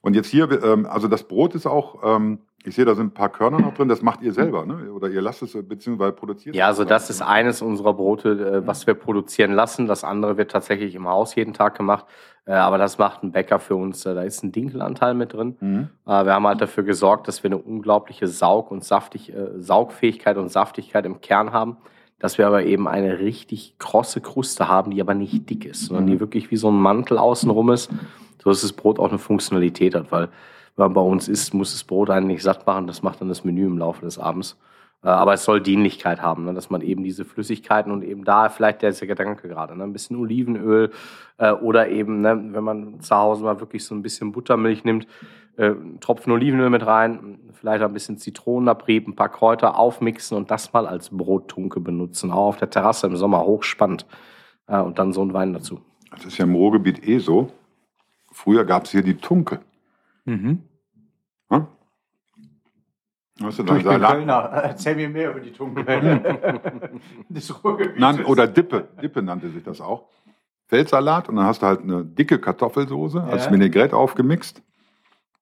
Und 0.00 0.14
jetzt 0.14 0.28
hier, 0.28 0.50
ähm, 0.62 0.86
also 0.86 1.08
das 1.08 1.24
Brot 1.24 1.54
ist 1.54 1.66
auch, 1.66 2.02
ähm, 2.04 2.38
ich 2.64 2.76
sehe, 2.76 2.84
da 2.84 2.94
sind 2.94 3.06
ein 3.06 3.14
paar 3.14 3.28
Körner 3.28 3.60
noch 3.60 3.74
drin, 3.74 3.88
das 3.88 4.02
macht 4.02 4.22
ihr 4.22 4.32
selber, 4.32 4.64
ne? 4.66 4.92
Oder 4.92 5.08
ihr 5.08 5.20
lasst 5.20 5.42
es, 5.42 5.54
äh, 5.54 5.62
beziehungsweise 5.62 6.12
produziert 6.12 6.54
Ja, 6.54 6.66
also 6.66 6.84
das 6.84 7.10
ist 7.10 7.20
eines 7.20 7.60
unserer 7.60 7.94
Brote, 7.94 8.30
äh, 8.30 8.66
was 8.66 8.86
wir 8.86 8.94
produzieren 8.94 9.52
lassen. 9.52 9.86
Das 9.86 10.04
andere 10.04 10.36
wird 10.36 10.50
tatsächlich 10.50 10.94
im 10.94 11.08
Haus 11.08 11.34
jeden 11.34 11.54
Tag 11.54 11.76
gemacht. 11.76 12.06
Äh, 12.44 12.52
aber 12.52 12.78
das 12.78 12.98
macht 12.98 13.22
ein 13.22 13.32
Bäcker 13.32 13.58
für 13.58 13.76
uns. 13.76 14.02
Da 14.02 14.22
ist 14.22 14.42
ein 14.44 14.52
Dinkelanteil 14.52 15.14
mit 15.14 15.32
drin. 15.32 15.56
Mhm. 15.60 15.88
Wir 16.04 16.34
haben 16.34 16.46
halt 16.46 16.60
dafür 16.60 16.84
gesorgt, 16.84 17.28
dass 17.28 17.42
wir 17.42 17.48
eine 17.48 17.58
unglaubliche 17.58 18.26
Saug- 18.26 18.70
und 18.70 18.84
saftig, 18.84 19.32
äh, 19.34 19.60
Saugfähigkeit 19.60 20.36
und 20.36 20.48
Saftigkeit 20.48 21.04
im 21.06 21.20
Kern 21.20 21.52
haben. 21.52 21.76
Dass 22.22 22.38
wir 22.38 22.46
aber 22.46 22.64
eben 22.64 22.86
eine 22.86 23.18
richtig 23.18 23.74
krosse 23.78 24.20
Kruste 24.20 24.68
haben, 24.68 24.92
die 24.92 25.00
aber 25.00 25.12
nicht 25.12 25.50
dick 25.50 25.64
ist, 25.64 25.86
sondern 25.86 26.06
die 26.06 26.20
wirklich 26.20 26.52
wie 26.52 26.56
so 26.56 26.70
ein 26.70 26.80
Mantel 26.80 27.18
außenrum 27.18 27.70
ist, 27.70 27.90
so 28.42 28.48
dass 28.48 28.62
das 28.62 28.72
Brot 28.72 29.00
auch 29.00 29.08
eine 29.08 29.18
Funktionalität 29.18 29.96
hat. 29.96 30.12
Weil 30.12 30.28
wenn 30.76 30.86
man 30.86 30.94
bei 30.94 31.00
uns 31.00 31.26
isst, 31.26 31.52
muss 31.52 31.72
das 31.72 31.82
Brot 31.82 32.10
einen 32.10 32.28
nicht 32.28 32.44
satt 32.44 32.64
machen. 32.64 32.86
Das 32.86 33.02
macht 33.02 33.20
dann 33.20 33.28
das 33.28 33.42
Menü 33.42 33.66
im 33.66 33.76
Laufe 33.76 34.04
des 34.04 34.20
Abends. 34.20 34.56
Äh, 35.02 35.08
Aber 35.08 35.34
es 35.34 35.44
soll 35.44 35.60
Dienlichkeit 35.60 36.22
haben, 36.22 36.44
ne? 36.44 36.54
dass 36.54 36.70
man 36.70 36.80
eben 36.80 37.02
diese 37.02 37.24
Flüssigkeiten 37.24 37.92
und 37.92 38.02
eben 38.02 38.24
da 38.24 38.48
vielleicht 38.48 38.82
der, 38.82 38.92
der 38.92 39.08
Gedanke 39.08 39.48
gerade, 39.48 39.76
ne? 39.76 39.84
ein 39.84 39.92
bisschen 39.92 40.16
Olivenöl 40.16 40.90
äh, 41.38 41.52
oder 41.52 41.88
eben, 41.88 42.20
ne, 42.20 42.40
wenn 42.52 42.64
man 42.64 43.00
zu 43.00 43.14
Hause 43.14 43.44
mal 43.44 43.60
wirklich 43.60 43.84
so 43.84 43.94
ein 43.94 44.02
bisschen 44.02 44.32
Buttermilch 44.32 44.84
nimmt, 44.84 45.06
äh, 45.56 45.66
einen 45.66 46.00
Tropfen 46.00 46.32
Olivenöl 46.32 46.70
mit 46.70 46.86
rein, 46.86 47.40
vielleicht 47.52 47.82
ein 47.82 47.92
bisschen 47.92 48.18
Zitronenabrieb, 48.18 49.06
ein 49.06 49.16
paar 49.16 49.28
Kräuter 49.28 49.78
aufmixen 49.78 50.36
und 50.36 50.50
das 50.50 50.72
mal 50.72 50.86
als 50.86 51.10
Brottunke 51.10 51.80
benutzen, 51.80 52.30
auch 52.30 52.48
auf 52.48 52.56
der 52.56 52.70
Terrasse 52.70 53.06
im 53.06 53.16
Sommer 53.16 53.44
hochspannend. 53.44 54.06
Äh, 54.66 54.80
und 54.80 54.98
dann 54.98 55.12
so 55.12 55.22
ein 55.22 55.32
Wein 55.32 55.52
dazu. 55.52 55.80
Das 56.10 56.24
ist 56.24 56.38
ja 56.38 56.44
im 56.44 56.54
Ruhrgebiet 56.54 57.06
eh 57.06 57.18
so. 57.18 57.50
Früher 58.32 58.64
gab 58.64 58.84
es 58.84 58.90
hier 58.90 59.02
die 59.02 59.16
Tunke. 59.16 59.60
Mhm. 60.24 60.62
Hm? 61.50 61.66
Weißt 63.40 63.58
du, 63.60 63.62
Du, 63.62 63.74
ich 63.76 63.84
bin 63.84 64.00
Kölner. 64.00 64.34
Erzähl 64.34 64.94
mir 64.96 65.08
mehr 65.08 65.30
über 65.30 65.40
die 65.40 65.52
Tunke. 65.52 65.84
des 67.28 67.64
Ruhrgebietes. 67.64 67.98
Nein, 68.00 68.24
oder 68.24 68.46
Dippe. 68.46 68.88
Dippe 69.02 69.22
nannte 69.22 69.48
sich 69.50 69.62
das 69.64 69.80
auch. 69.80 70.04
Feldsalat 70.68 71.28
und 71.28 71.36
dann 71.36 71.46
hast 71.46 71.62
du 71.62 71.66
halt 71.66 71.80
eine 71.82 72.04
dicke 72.04 72.38
Kartoffelsoße 72.38 73.22
als 73.22 73.46
Ja. 73.46 73.52
Vinaigrette 73.52 73.96
aufgemixt. 73.96 74.62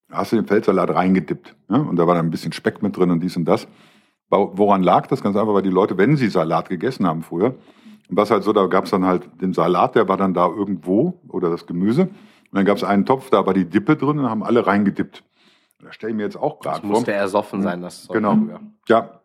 Da 0.09 0.18
hast 0.18 0.33
du 0.33 0.37
den 0.37 0.46
Feldsalat 0.46 0.90
reingedippt. 0.94 1.55
Ja? 1.68 1.76
Und 1.76 1.96
da 1.96 2.07
war 2.07 2.14
dann 2.14 2.26
ein 2.26 2.31
bisschen 2.31 2.53
Speck 2.53 2.83
mit 2.83 2.96
drin 2.96 3.11
und 3.11 3.20
dies 3.20 3.37
und 3.37 3.44
das. 3.44 3.68
Wo- 4.29 4.53
Woran 4.55 4.83
lag 4.83 5.07
das? 5.07 5.22
Ganz 5.22 5.37
einfach, 5.37 5.55
weil 5.55 5.62
die 5.62 5.68
Leute, 5.70 5.96
wenn 5.98 6.16
sie 6.16 6.29
Salat 6.29 6.68
gegessen 6.68 7.07
haben 7.07 7.22
früher, 7.22 7.55
und 8.09 8.16
was 8.16 8.31
halt 8.33 8.42
so, 8.42 8.53
da 8.53 8.66
gab 8.66 8.85
es 8.87 8.90
dann 8.90 9.05
halt 9.05 9.29
den 9.40 9.53
Salat, 9.53 9.94
der 9.94 10.09
war 10.09 10.16
dann 10.16 10.35
da 10.35 10.48
irgendwo, 10.48 11.20
oder 11.29 11.48
das 11.48 11.64
Gemüse. 11.66 12.03
Und 12.03 12.12
dann 12.53 12.64
gab 12.64 12.76
es 12.76 12.83
einen 12.83 13.07
Topf, 13.07 13.31
da 13.31 13.46
war 13.46 13.55
die 13.55 13.64
Dippe 13.66 13.94
drin 13.96 14.18
und 14.18 14.29
haben 14.29 14.42
alle 14.42 14.66
reingedippt. 14.66 15.22
Da 15.83 15.93
stelle 15.93 16.11
ich 16.12 16.16
mir 16.16 16.25
jetzt 16.25 16.37
auch 16.37 16.59
Das 16.61 16.75
gerade 16.75 16.81
vor. 16.87 16.90
musste 16.90 17.12
ersoffen 17.12 17.62
sein, 17.62 17.81
das 17.83 18.05
Zeug 18.05 18.14
Genau. 18.14 18.35
früher. 18.37 18.61
Ja, 18.88 19.21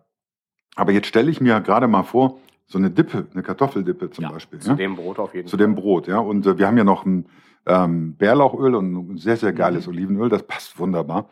aber 0.76 0.92
jetzt 0.92 1.08
stelle 1.08 1.30
ich 1.32 1.42
mir 1.42 1.60
gerade 1.62 1.88
mal 1.88 2.04
vor, 2.04 2.38
so 2.68 2.78
eine 2.78 2.90
Dippe, 2.90 3.28
eine 3.34 3.44
Kartoffeldippe 3.44 4.10
zum 4.12 4.24
Ja, 4.24 4.32
Beispiel. 4.32 4.60
Zu 4.60 4.70
ja? 4.72 4.76
dem 4.76 4.96
Brot 4.96 5.20
auf 5.20 5.34
jeden 5.36 5.48
Zu 5.48 5.58
Fall. 5.58 5.66
dem 5.66 5.76
Brot, 5.76 6.08
ja. 6.08 6.18
Und 6.20 6.46
äh, 6.48 6.58
wir 6.58 6.68
haben 6.68 6.78
ja 6.78 6.84
noch 6.84 7.06
ein 7.06 7.28
ähm, 7.68 8.16
Bärlauchöl 8.16 8.76
und 8.76 8.94
ein 9.14 9.18
sehr, 9.18 9.38
sehr 9.38 9.52
Mhm. 9.52 9.56
geiles 9.58 9.88
Olivenöl. 9.88 10.30
Das 10.30 10.44
passt 10.44 10.78
wunderbar. 10.80 11.30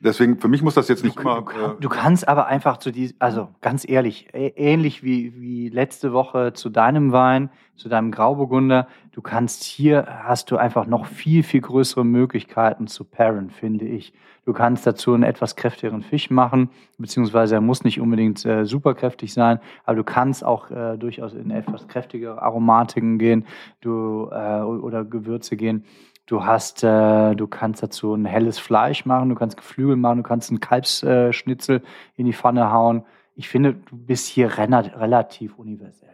Deswegen, 0.00 0.38
für 0.38 0.48
mich 0.48 0.62
muss 0.62 0.74
das 0.74 0.88
jetzt 0.88 1.04
nicht 1.04 1.16
Du, 1.16 1.22
immer. 1.22 1.42
du, 1.42 1.50
Äh, 1.50 1.80
du 1.80 1.88
kannst 1.88 2.28
aber 2.28 2.46
einfach 2.46 2.76
zu 2.76 2.90
diesem, 2.90 3.16
also 3.18 3.48
ganz 3.60 3.88
ehrlich, 3.88 4.28
ähnlich 4.32 5.02
wie, 5.02 5.40
wie 5.40 5.68
letzte 5.68 6.12
Woche 6.12 6.52
zu 6.52 6.68
deinem 6.68 7.12
Wein, 7.12 7.50
zu 7.76 7.88
deinem 7.88 8.10
Grauburgunder, 8.10 8.88
du 9.12 9.22
kannst 9.22 9.64
hier, 9.64 10.06
hast 10.24 10.50
du 10.50 10.56
einfach 10.56 10.86
noch 10.86 11.06
viel, 11.06 11.42
viel 11.42 11.60
größere 11.60 12.04
Möglichkeiten 12.04 12.86
zu 12.86 13.04
pairen, 13.04 13.50
finde 13.50 13.86
ich. 13.86 14.12
Du 14.44 14.52
kannst 14.52 14.86
dazu 14.86 15.12
einen 15.12 15.24
etwas 15.24 15.56
kräftigeren 15.56 16.02
Fisch 16.02 16.30
machen, 16.30 16.70
beziehungsweise 16.98 17.56
er 17.56 17.60
muss 17.60 17.82
nicht 17.82 18.00
unbedingt 18.00 18.44
äh, 18.46 18.64
super 18.64 18.94
kräftig 18.94 19.32
sein, 19.32 19.58
aber 19.84 19.96
du 19.96 20.04
kannst 20.04 20.44
auch 20.44 20.70
äh, 20.70 20.96
durchaus 20.96 21.34
in 21.34 21.50
etwas 21.50 21.88
kräftigere 21.88 22.40
Aromatiken 22.40 23.18
gehen 23.18 23.44
du, 23.80 24.28
äh, 24.30 24.60
oder 24.60 25.04
Gewürze 25.04 25.56
gehen. 25.56 25.84
Du 26.26 26.44
hast, 26.44 26.82
äh, 26.82 27.34
du 27.36 27.46
kannst 27.46 27.82
dazu 27.84 28.12
ein 28.14 28.24
helles 28.24 28.58
Fleisch 28.58 29.06
machen, 29.06 29.28
du 29.28 29.36
kannst 29.36 29.56
Geflügel 29.56 29.94
machen, 29.94 30.18
du 30.18 30.22
kannst 30.24 30.50
einen 30.50 30.58
Kalbsschnitzel 30.60 31.28
äh, 31.28 31.32
Schnitzel 31.32 31.82
in 32.16 32.26
die 32.26 32.32
Pfanne 32.32 32.72
hauen. 32.72 33.04
Ich 33.36 33.48
finde, 33.48 33.74
du 33.74 33.96
bist 33.96 34.26
hier 34.26 34.56
relativ 34.58 35.56
universell 35.58 36.08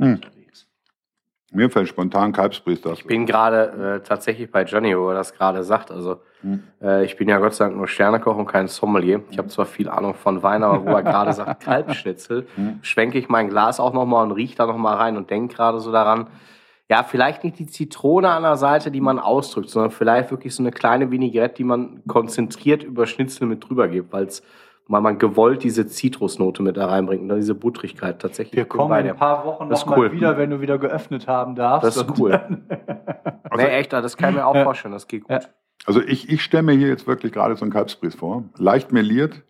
Hm. 0.00 0.14
unterwegs. 0.16 0.66
mir 1.50 1.70
fällt 1.70 1.88
spontan 1.88 2.32
Kalbspriester. 2.32 2.92
Ich 2.92 3.06
bin 3.06 3.24
gerade 3.24 4.00
äh, 4.02 4.06
tatsächlich 4.06 4.50
bei 4.50 4.64
Johnny, 4.64 4.96
wo 4.96 5.08
er 5.08 5.14
das 5.14 5.32
gerade 5.32 5.64
sagt. 5.64 5.90
Also 5.90 6.20
Hm. 6.42 6.62
äh, 6.82 7.04
ich 7.06 7.16
bin 7.16 7.28
ja 7.30 7.38
Gott 7.38 7.54
sei 7.54 7.64
Dank 7.64 7.76
nur 7.78 7.88
Sternekoch 7.88 8.36
und 8.36 8.46
kein 8.46 8.68
Sommelier. 8.68 9.22
Ich 9.30 9.38
habe 9.38 9.48
zwar 9.48 9.64
viel 9.64 9.88
Ahnung 9.88 10.12
von 10.14 10.42
Wein, 10.42 10.62
aber 10.62 10.84
wo 10.84 10.90
er 10.90 11.02
gerade 11.02 11.32
sagt 11.32 11.60
Kalbschnitzel, 11.64 12.46
Hm. 12.54 12.80
schwenke 12.82 13.18
ich 13.18 13.30
mein 13.30 13.48
Glas 13.48 13.80
auch 13.80 13.94
nochmal 13.94 14.24
und 14.24 14.32
rieche 14.32 14.56
da 14.56 14.66
nochmal 14.66 14.96
rein 14.98 15.16
und 15.16 15.30
denke 15.30 15.54
gerade 15.56 15.80
so 15.80 15.90
daran, 15.90 16.26
ja, 16.90 17.02
vielleicht 17.02 17.44
nicht 17.44 17.58
die 17.58 17.66
Zitrone 17.66 18.30
an 18.30 18.42
der 18.42 18.56
Seite, 18.56 18.90
die 18.90 19.00
man 19.00 19.18
ausdrückt, 19.18 19.68
sondern 19.68 19.90
vielleicht 19.90 20.30
wirklich 20.30 20.54
so 20.54 20.62
eine 20.62 20.70
kleine 20.70 21.10
Vinaigrette, 21.10 21.56
die 21.56 21.64
man 21.64 22.02
konzentriert 22.06 22.82
über 22.82 23.06
Schnitzel 23.06 23.46
mit 23.46 23.68
drüber 23.68 23.88
gibt, 23.88 24.12
weil 24.12 24.28
man 24.86 25.18
gewollt 25.18 25.62
diese 25.64 25.86
Zitrusnote 25.86 26.62
mit 26.62 26.78
da 26.78 26.86
reinbringt 26.86 27.22
und 27.22 27.28
dann 27.28 27.38
diese 27.38 27.54
Buttrigkeit 27.54 28.20
tatsächlich. 28.22 28.56
Wir 28.56 28.64
kommen 28.64 28.98
in 29.00 29.10
ein 29.10 29.16
paar 29.16 29.44
Wochen 29.44 29.68
nochmal 29.68 29.98
cool. 29.98 30.12
wieder, 30.12 30.38
wenn 30.38 30.48
du 30.48 30.62
wieder 30.62 30.78
geöffnet 30.78 31.26
haben 31.26 31.54
darfst. 31.54 31.86
Das 31.86 31.96
ist 31.98 32.18
cool. 32.18 32.32
Also- 33.50 33.64
nee, 33.66 33.70
echt, 33.70 33.92
das 33.92 34.16
kann 34.16 34.30
ich 34.30 34.36
mir 34.36 34.46
auch 34.46 34.56
vorstellen, 34.62 34.92
das 34.92 35.06
geht 35.06 35.24
gut. 35.24 35.50
Also 35.84 36.00
ich, 36.02 36.30
ich 36.30 36.42
stelle 36.42 36.62
mir 36.64 36.72
hier 36.72 36.88
jetzt 36.88 37.06
wirklich 37.06 37.32
gerade 37.32 37.54
so 37.56 37.62
einen 37.62 37.72
Kalbsbries 37.72 38.14
vor. 38.14 38.44
Leicht 38.56 38.92
meliert, 38.92 39.42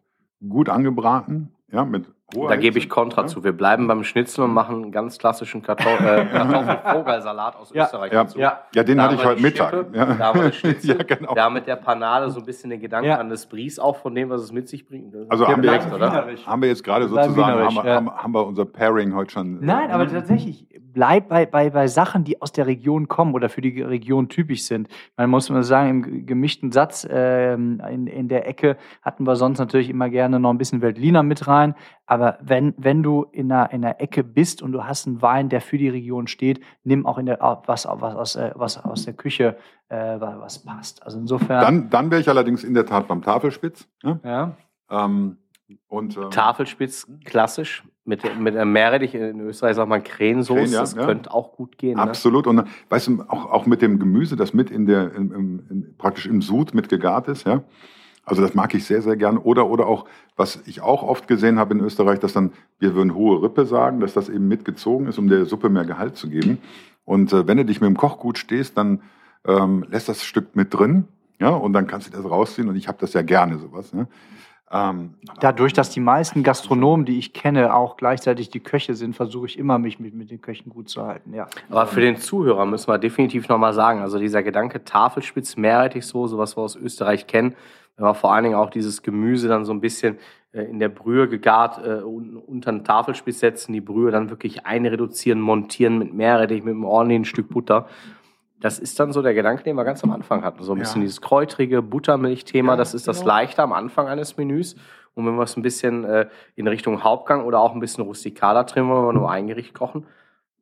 gut 0.46 0.68
angebraten, 0.68 1.53
ja, 1.70 1.85
mit 1.85 2.05
Da 2.31 2.57
gebe 2.57 2.79
ich 2.79 2.91
Kontra 2.91 3.23
ja. 3.23 3.27
zu. 3.27 3.43
Wir 3.43 3.53
bleiben 3.53 3.87
beim 3.88 4.05
Schnitzel 4.05 4.45
und 4.45 4.53
machen 4.53 4.83
einen 4.83 4.93
ganz 4.93 5.17
klassischen 5.17 5.62
Kartoffel, 5.62 6.07
äh, 6.07 6.25
Kartoffelvogelsalat 6.31 7.57
aus 7.57 7.73
Ja. 7.73 7.85
Österreich 7.85 8.12
Ja. 8.12 8.23
dazu. 8.25 8.38
Ja, 8.38 8.61
Ja, 8.75 8.83
den 8.85 8.99
Da 8.99 9.05
hatte 9.05 9.14
ich 9.14 9.25
heute 9.25 9.41
Mittag. 9.41 9.71
Schippe, 9.71 9.97
Ja. 9.97 10.05
Da 10.05 10.19
haben 10.27 10.43
wir 10.43 10.53
Schnitzel. 10.53 10.99
ja, 10.99 11.03
genau. 11.05 11.35
Da 11.35 11.49
mit 11.49 11.67
der 11.67 11.77
Panade 11.77 12.29
so 12.31 12.41
ein 12.41 12.45
bisschen 12.45 12.69
den 12.69 12.81
Gedanken 12.81 13.09
Ja. 13.09 13.17
an 13.17 13.31
das 13.31 13.47
Bries 13.47 13.79
auch 13.79 13.97
von 13.97 14.14
dem, 14.14 14.29
was 14.29 14.43
es 14.43 14.53
mit 14.53 14.69
sich 14.69 14.87
bringt. 14.87 15.14
Also 15.31 15.49
haben 15.49 15.62
wir 15.62 15.73
jetzt-. 15.73 16.47
Haben 16.47 16.61
wir 16.62 16.69
jetzt 16.69 16.85
gerade 16.85 17.09
sozusagen, 17.09 17.43
haben 17.64 17.83
haben, 17.83 18.11
haben 18.11 18.35
wir 18.35 18.47
unser 18.47 18.67
Pairing 18.67 19.14
heute 19.14 19.33
schon. 19.33 19.61
Nein, 19.64 19.88
äh, 19.88 19.93
aber 19.95 20.07
tatsächlich, 20.07 20.67
bleib 20.99 21.29
bei, 21.29 21.47
bei, 21.47 21.71
bei 21.71 21.87
Sachen, 21.87 22.25
die 22.25 22.43
aus 22.43 22.51
der 22.51 22.67
Region 22.67 23.07
kommen 23.07 23.33
oder 23.33 23.49
für 23.49 23.61
die 23.61 23.81
Region 23.83 24.29
typisch 24.29 24.65
sind. 24.65 24.89
Man 25.17 25.31
muss 25.31 25.49
mal 25.49 25.63
sagen, 25.63 25.91
im 25.91 26.03
ge- 26.03 26.23
gemischten 26.23 26.73
Satz 26.73 27.07
ähm, 27.09 27.81
in, 27.89 28.09
in 28.09 28.27
der 28.27 28.49
Ecke 28.49 28.77
hatten 29.03 29.25
wir 29.25 29.37
sonst 29.37 29.61
natürlich 29.61 29.91
immer 29.91 30.11
gerne 30.11 30.41
noch 30.41 30.51
ein 30.51 30.59
bisschen 30.59 30.83
Veltliner 30.83 31.23
mit 31.23 31.47
rein. 31.47 31.77
Aber 32.07 32.39
wenn, 32.41 32.75
wenn 32.79 33.05
du 33.05 33.27
in 33.31 33.53
einer, 33.53 33.71
in 33.71 33.85
einer 33.85 34.01
Ecke 34.01 34.25
bist 34.25 34.61
und 34.61 34.73
du 34.73 34.83
hast 34.83 35.07
einen 35.07 35.23
Wein, 35.23 35.49
der 35.51 35.61
für 35.61 35.79
die 35.79 35.89
Region 35.89 36.27
steht, 36.27 36.61
nimm 36.83 37.07
auch 37.07 37.19
in 37.19 37.27
der, 37.27 37.39
was, 37.41 37.87
was, 37.87 38.17
aus, 38.17 38.35
äh, 38.35 38.51
was 38.57 38.85
aus 38.85 39.05
der 39.05 39.15
Küche 39.15 39.57
äh, 39.91 40.19
was 40.19 40.65
passt. 40.65 41.05
Also 41.05 41.21
insofern. 41.21 41.61
Dann, 41.61 41.91
dann 41.91 42.11
wäre 42.11 42.21
ich 42.21 42.29
allerdings 42.29 42.65
in 42.65 42.75
der 42.75 42.87
Tat 42.87 43.07
beim 43.07 43.23
Tafelspitz. 43.23 43.87
Ja? 44.03 44.19
ja. 44.25 44.57
Ähm, 44.91 45.37
und, 45.87 46.17
ähm, 46.17 46.31
Tafelspitz, 46.31 47.07
klassisch. 47.25 47.85
Mit, 48.09 48.23
mit 48.40 48.57
einem 48.57 48.73
Meerrettich 48.73 49.14
in 49.14 49.38
Österreich 49.40 49.77
sagt 49.77 49.88
man 49.88 50.03
Krähensoße, 50.03 50.61
Krähen, 50.61 50.73
ja, 50.73 50.81
das 50.81 50.94
ja. 50.94 51.05
könnte 51.05 51.31
auch 51.31 51.53
gut 51.53 51.77
gehen. 51.77 51.97
Ne? 51.97 52.03
Absolut. 52.03 52.47
Und 52.47 52.64
weißt 52.88 53.09
du, 53.09 53.25
auch, 53.29 53.51
auch 53.51 53.66
mit 53.66 53.83
dem 53.83 53.99
Gemüse, 53.99 54.35
das 54.35 54.55
mit 54.55 54.71
in 54.71 54.87
der, 54.87 55.14
im, 55.14 55.62
in, 55.68 55.94
praktisch 55.99 56.25
im 56.25 56.40
Sud 56.40 56.73
mit 56.73 56.88
gegart 56.88 57.29
ist, 57.29 57.47
ja. 57.47 57.62
Also 58.25 58.40
das 58.40 58.55
mag 58.55 58.75
ich 58.75 58.85
sehr, 58.85 59.03
sehr 59.03 59.16
gern. 59.16 59.37
Oder, 59.37 59.68
oder 59.68 59.87
auch, 59.87 60.07
was 60.37 60.62
ich 60.66 60.81
auch 60.81 61.03
oft 61.03 61.29
gesehen 61.29 61.59
habe 61.59 61.75
in 61.75 61.81
Österreich, 61.81 62.18
dass 62.18 62.33
dann, 62.33 62.53
wir 62.79 62.94
würden 62.94 63.14
hohe 63.14 63.42
Rippe 63.42 63.66
sagen, 63.66 64.01
dass 64.01 64.14
das 64.14 64.31
eben 64.31 64.49
mitgezogen 64.49 65.07
ist, 65.07 65.18
um 65.18 65.29
der 65.29 65.44
Suppe 65.44 65.68
mehr 65.68 65.85
Gehalt 65.85 66.16
zu 66.16 66.31
geben. 66.31 66.59
Und 67.05 67.33
äh, 67.33 67.47
wenn 67.47 67.59
du 67.59 67.64
dich 67.66 67.81
mit 67.83 67.88
dem 67.88 67.97
Kochgut 67.97 68.38
stehst, 68.38 68.77
dann 68.79 69.03
ähm, 69.47 69.85
lässt 69.88 70.09
das 70.09 70.25
Stück 70.25 70.57
mit 70.57 70.73
drin, 70.73 71.09
ja, 71.40 71.51
und 71.51 71.73
dann 71.75 71.87
kannst 71.87 72.09
du 72.09 72.11
das 72.11 72.25
rausziehen. 72.25 72.68
Und 72.68 72.77
ich 72.77 72.88
habe 72.88 72.99
das 73.01 73.12
ja 73.12 73.23
gerne, 73.23 73.59
sowas. 73.59 73.92
Ne? 73.92 74.09
Ähm, 74.71 75.15
Dadurch, 75.41 75.73
dass 75.73 75.91
die 75.91 76.01
meisten 76.01 76.43
Gastronomen, 76.43 77.07
die 77.07 77.19
ich 77.19 77.33
kenne, 77.33 77.75
auch 77.75 77.97
gleichzeitig 77.97 78.51
die 78.51 78.61
Köche 78.61 78.95
sind, 78.95 79.17
versuche 79.17 79.47
ich 79.47 79.59
immer, 79.59 79.79
mich 79.79 79.99
mit, 79.99 80.15
mit 80.15 80.31
den 80.31 80.41
Köchen 80.43 80.71
gut 80.71 80.91
zu 80.91 81.07
halten. 81.07 81.33
Ja. 81.33 81.47
Aber 81.71 81.87
für 81.87 82.01
den 82.03 82.17
Zuhörer 82.19 82.67
müssen 82.67 82.89
wir 82.89 82.99
definitiv 82.99 83.49
nochmal 83.49 83.73
sagen, 83.73 84.01
also 84.01 84.19
dieser 84.19 84.43
Gedanke 84.43 84.85
Tafelspitz, 84.85 85.57
Meerrettichsoße, 85.57 86.37
was 86.37 86.57
wir 86.57 86.63
aus 86.63 86.77
Österreich 86.77 87.27
kennen, 87.27 87.55
wenn 87.97 88.05
wir 88.05 88.15
vor 88.15 88.33
allen 88.33 88.45
Dingen 88.45 88.57
auch 88.57 88.71
dieses 88.71 89.03
Gemüse 89.03 89.49
dann 89.49 89.65
so 89.65 89.73
ein 89.73 89.81
bisschen 89.81 90.19
äh, 90.53 90.63
in 90.63 90.79
der 90.79 90.91
Brühe 90.91 91.29
gegart 91.29 91.85
äh, 91.85 92.03
un- 92.03 92.37
unter 92.37 92.71
den 92.71 92.85
Tafelspitz 92.85 93.41
setzen, 93.41 93.73
die 93.73 93.81
Brühe 93.81 94.11
dann 94.11 94.29
wirklich 94.29 94.67
einreduzieren, 94.67 95.41
montieren 95.41 95.99
mit 95.99 96.13
Meerrettich, 96.13 96.63
mit 96.63 96.75
einem 96.75 96.85
ordentlichen 96.85 97.25
Stück 97.25 97.49
Butter. 97.49 97.89
Das 98.61 98.79
ist 98.79 98.99
dann 98.99 99.12
so 99.12 99.23
der 99.23 99.35
Gedanke, 99.35 99.62
den 99.62 99.77
wir 99.77 99.85
ganz 99.85 100.03
am 100.03 100.11
Anfang 100.11 100.42
hatten. 100.44 100.62
So 100.62 100.73
ein 100.73 100.79
Ja. 100.79 100.83
bisschen 100.83 101.01
dieses 101.03 101.21
kräutrige 101.21 101.81
Buttermilch-Thema, 101.83 102.73
Ja, 102.73 102.77
das 102.77 102.94
ist 102.94 103.07
das 103.07 103.18
genau. 103.21 103.29
Leichte 103.29 103.62
am 103.62 103.73
Anfang 103.73 104.09
eines 104.09 104.37
Menüs. 104.37 104.75
Und 105.14 105.27
wenn 105.27 105.37
wir 105.37 105.42
es 105.42 105.57
ein 105.57 105.62
bisschen 105.62 106.05
äh, 106.05 106.29
in 106.57 106.66
Richtung 106.68 107.03
Hauptgang 107.05 107.44
oder 107.44 107.61
auch 107.61 107.73
ein 107.75 107.81
bisschen 107.81 108.05
rustikaler 108.05 108.66
trimmen, 108.66 108.90
wenn 108.90 109.05
wir 109.05 109.12
nur 109.12 109.31
ein 109.31 109.47
Gericht 109.47 109.75
kochen, 109.75 110.07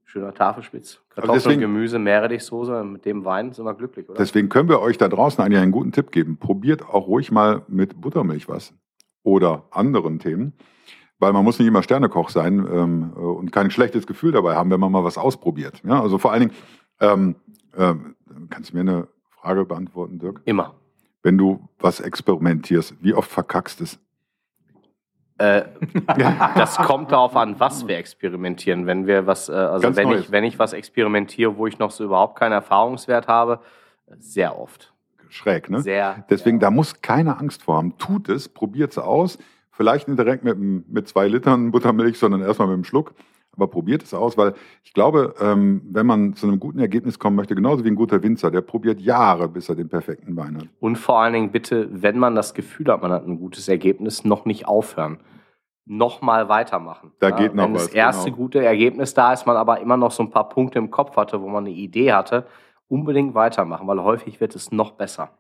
schöner 0.04 0.32
Tafelspitz. 0.34 1.00
Kartoffeln, 1.10 1.34
deswegen- 1.34 1.60
Gemüse, 1.60 1.98
Meerrettichsoße, 1.98 2.84
mit 2.84 3.04
dem 3.04 3.24
Wein 3.24 3.52
sind 3.52 3.64
wir 3.64 3.74
glücklich, 3.74 4.08
oder? 4.08 4.18
Deswegen 4.18 4.48
können 4.48 4.68
wir 4.68 4.80
euch 4.80 4.98
da 4.98 5.08
draußen 5.08 5.42
eigentlich 5.44 5.60
einen 5.60 5.72
guten 5.72 5.92
Tipp 5.92 6.10
geben. 6.12 6.38
Probiert 6.38 6.82
auch 6.88 7.06
ruhig 7.06 7.30
mal 7.32 7.62
mit 7.68 8.00
Buttermilch 8.00 8.48
was 8.48 8.72
oder 9.22 9.64
anderen 9.72 10.18
Themen, 10.18 10.52
weil 11.18 11.32
man 11.32 11.44
muss 11.44 11.58
nicht 11.58 11.68
immer 11.68 11.82
Sternekoch 11.82 12.28
sein 12.30 12.66
ähm, 12.70 13.12
äh, 13.16 13.18
und 13.20 13.52
kein 13.52 13.70
schlechtes 13.70 14.06
Gefühl 14.06 14.32
dabei 14.32 14.54
haben, 14.54 14.70
wenn 14.70 14.80
man 14.80 14.92
mal 14.92 15.04
was 15.04 15.18
ausprobiert. 15.18 15.82
Ja, 15.84 16.00
also 16.00 16.18
vor 16.18 16.32
allen 16.32 16.42
Dingen, 16.48 16.54
ähm, 17.00 17.36
ähm, 17.76 18.16
kannst 18.50 18.72
du 18.72 18.76
mir 18.76 18.80
eine 18.80 19.08
Frage 19.30 19.64
beantworten, 19.64 20.18
Dirk? 20.18 20.40
Immer. 20.44 20.74
Wenn 21.22 21.38
du 21.38 21.68
was 21.78 22.00
experimentierst, 22.00 22.94
wie 23.00 23.14
oft 23.14 23.30
verkackst 23.30 23.80
es? 23.80 23.98
Äh, 25.38 25.64
das 26.54 26.76
kommt 26.76 27.12
darauf 27.12 27.36
an, 27.36 27.58
was 27.60 27.86
wir 27.86 27.98
experimentieren. 27.98 28.86
Wenn 28.86 29.06
wir 29.06 29.26
was, 29.26 29.48
äh, 29.48 29.52
also 29.52 29.82
Ganz 29.82 29.96
wenn 29.96 30.10
ich, 30.12 30.30
wenn 30.30 30.44
ich 30.44 30.58
was 30.58 30.72
experimentiere, 30.72 31.56
wo 31.56 31.66
ich 31.66 31.78
noch 31.78 31.90
so 31.90 32.04
überhaupt 32.04 32.38
keinen 32.38 32.52
Erfahrungswert 32.52 33.28
habe, 33.28 33.60
sehr 34.18 34.58
oft. 34.58 34.94
Schräg, 35.28 35.68
ne? 35.68 35.80
Sehr. 35.80 36.24
Deswegen, 36.30 36.60
sehr 36.60 36.68
da 36.68 36.74
muss 36.74 37.02
keine 37.02 37.38
Angst 37.38 37.64
vor 37.64 37.76
haben. 37.76 37.98
Tut 37.98 38.28
es, 38.28 38.48
probiert 38.48 38.92
es 38.92 38.98
aus. 38.98 39.38
Vielleicht 39.70 40.08
nicht 40.08 40.18
direkt 40.18 40.44
mit, 40.44 40.58
mit 40.58 41.08
zwei 41.08 41.28
Litern 41.28 41.70
Buttermilch, 41.70 42.18
sondern 42.18 42.40
erstmal 42.42 42.68
mit 42.68 42.74
einem 42.74 42.84
Schluck. 42.84 43.14
Aber 43.56 43.68
probiert 43.68 44.02
es 44.02 44.12
aus, 44.12 44.36
weil 44.36 44.54
ich 44.84 44.92
glaube, 44.92 45.34
ähm, 45.40 45.80
wenn 45.90 46.06
man 46.06 46.34
zu 46.34 46.46
einem 46.46 46.60
guten 46.60 46.78
Ergebnis 46.78 47.18
kommen 47.18 47.36
möchte, 47.36 47.54
genauso 47.54 47.84
wie 47.84 47.88
ein 47.88 47.96
guter 47.96 48.22
Winzer, 48.22 48.50
der 48.50 48.60
probiert 48.60 49.00
Jahre, 49.00 49.48
bis 49.48 49.68
er 49.68 49.74
den 49.74 49.88
perfekten 49.88 50.36
Wein 50.36 50.58
hat. 50.58 50.68
Und 50.78 50.96
vor 50.96 51.20
allen 51.20 51.32
Dingen 51.32 51.52
bitte, 51.52 51.88
wenn 51.90 52.18
man 52.18 52.34
das 52.34 52.52
Gefühl 52.52 52.88
hat, 52.92 53.02
man 53.02 53.12
hat 53.12 53.26
ein 53.26 53.38
gutes 53.38 53.68
Ergebnis, 53.68 54.24
noch 54.24 54.44
nicht 54.44 54.68
aufhören. 54.68 55.18
Nochmal 55.86 56.48
weitermachen. 56.48 57.12
Da 57.20 57.30
geht 57.30 57.54
noch 57.54 57.64
wenn 57.64 57.74
was, 57.74 57.86
das 57.86 57.94
erste 57.94 58.26
genau. 58.26 58.36
gute 58.36 58.64
Ergebnis 58.64 59.14
da 59.14 59.32
ist, 59.32 59.46
man 59.46 59.56
aber 59.56 59.80
immer 59.80 59.96
noch 59.96 60.10
so 60.10 60.22
ein 60.22 60.30
paar 60.30 60.48
Punkte 60.48 60.78
im 60.78 60.90
Kopf 60.90 61.16
hatte, 61.16 61.40
wo 61.40 61.48
man 61.48 61.64
eine 61.64 61.74
Idee 61.74 62.12
hatte, 62.12 62.46
unbedingt 62.88 63.34
weitermachen, 63.34 63.86
weil 63.86 64.02
häufig 64.02 64.40
wird 64.40 64.54
es 64.54 64.72
noch 64.72 64.92
besser. 64.92 65.30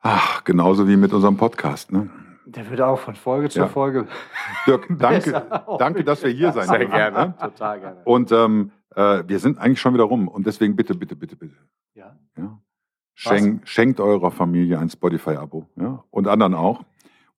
Ach, 0.00 0.44
genauso 0.44 0.88
wie 0.88 0.96
mit 0.96 1.12
unserem 1.12 1.36
Podcast. 1.36 1.92
Ne? 1.92 2.10
Der 2.46 2.68
wird 2.70 2.80
auch 2.80 2.98
von 2.98 3.14
Folge 3.14 3.48
zu 3.48 3.60
Ja. 3.60 3.68
Folge. 3.68 4.06
Dirk, 4.66 4.86
danke, 4.98 5.46
danke, 5.78 6.04
dass 6.04 6.22
wir 6.22 6.30
hier 6.30 6.52
sein 6.52 6.66
Sehr 6.68 6.86
gerne, 6.86 7.18
ne? 7.18 7.34
total 7.40 7.80
gerne. 7.80 8.00
Und 8.04 8.32
ähm, 8.32 8.72
äh, 8.94 9.22
wir 9.26 9.38
sind 9.38 9.58
eigentlich 9.58 9.80
schon 9.80 9.94
wieder 9.94 10.04
rum. 10.04 10.28
Und 10.28 10.46
deswegen 10.46 10.76
bitte, 10.76 10.94
bitte, 10.94 11.16
bitte, 11.16 11.36
bitte. 11.36 11.54
Ja. 11.94 12.16
Ja. 12.36 12.58
Schenk, 13.14 13.68
schenkt 13.68 14.00
eurer 14.00 14.30
Familie 14.30 14.78
ein 14.78 14.88
Spotify-Abo. 14.88 15.66
Ja? 15.76 16.04
Und 16.10 16.28
anderen 16.28 16.54
auch. 16.54 16.82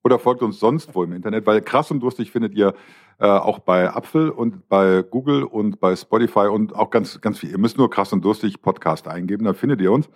Oder 0.03 0.19
folgt 0.19 0.43
uns 0.43 0.59
sonst 0.59 0.93
wo 0.93 1.03
im 1.03 1.13
Internet, 1.13 1.47
weil 1.47 1.61
krass 1.61 1.89
und 1.89 1.99
durstig 1.99 2.31
findet 2.31 2.53
ihr 2.53 2.75
äh, 3.19 3.25
auch 3.25 3.59
bei 3.59 3.91
Apfel 3.91 4.29
und 4.29 4.69
bei 4.69 5.01
Google 5.01 5.43
und 5.43 5.79
bei 5.79 5.95
Spotify 5.95 6.47
und 6.47 6.75
auch 6.75 6.91
ganz, 6.91 7.19
ganz 7.21 7.39
viel. 7.39 7.49
Ihr 7.49 7.57
müsst 7.57 7.77
nur 7.77 7.89
krass 7.89 8.13
und 8.13 8.23
durstig 8.23 8.61
Podcast 8.61 9.07
eingeben, 9.07 9.45
da 9.45 9.53
findet 9.53 9.81
ihr 9.81 9.91
uns. 9.91 10.07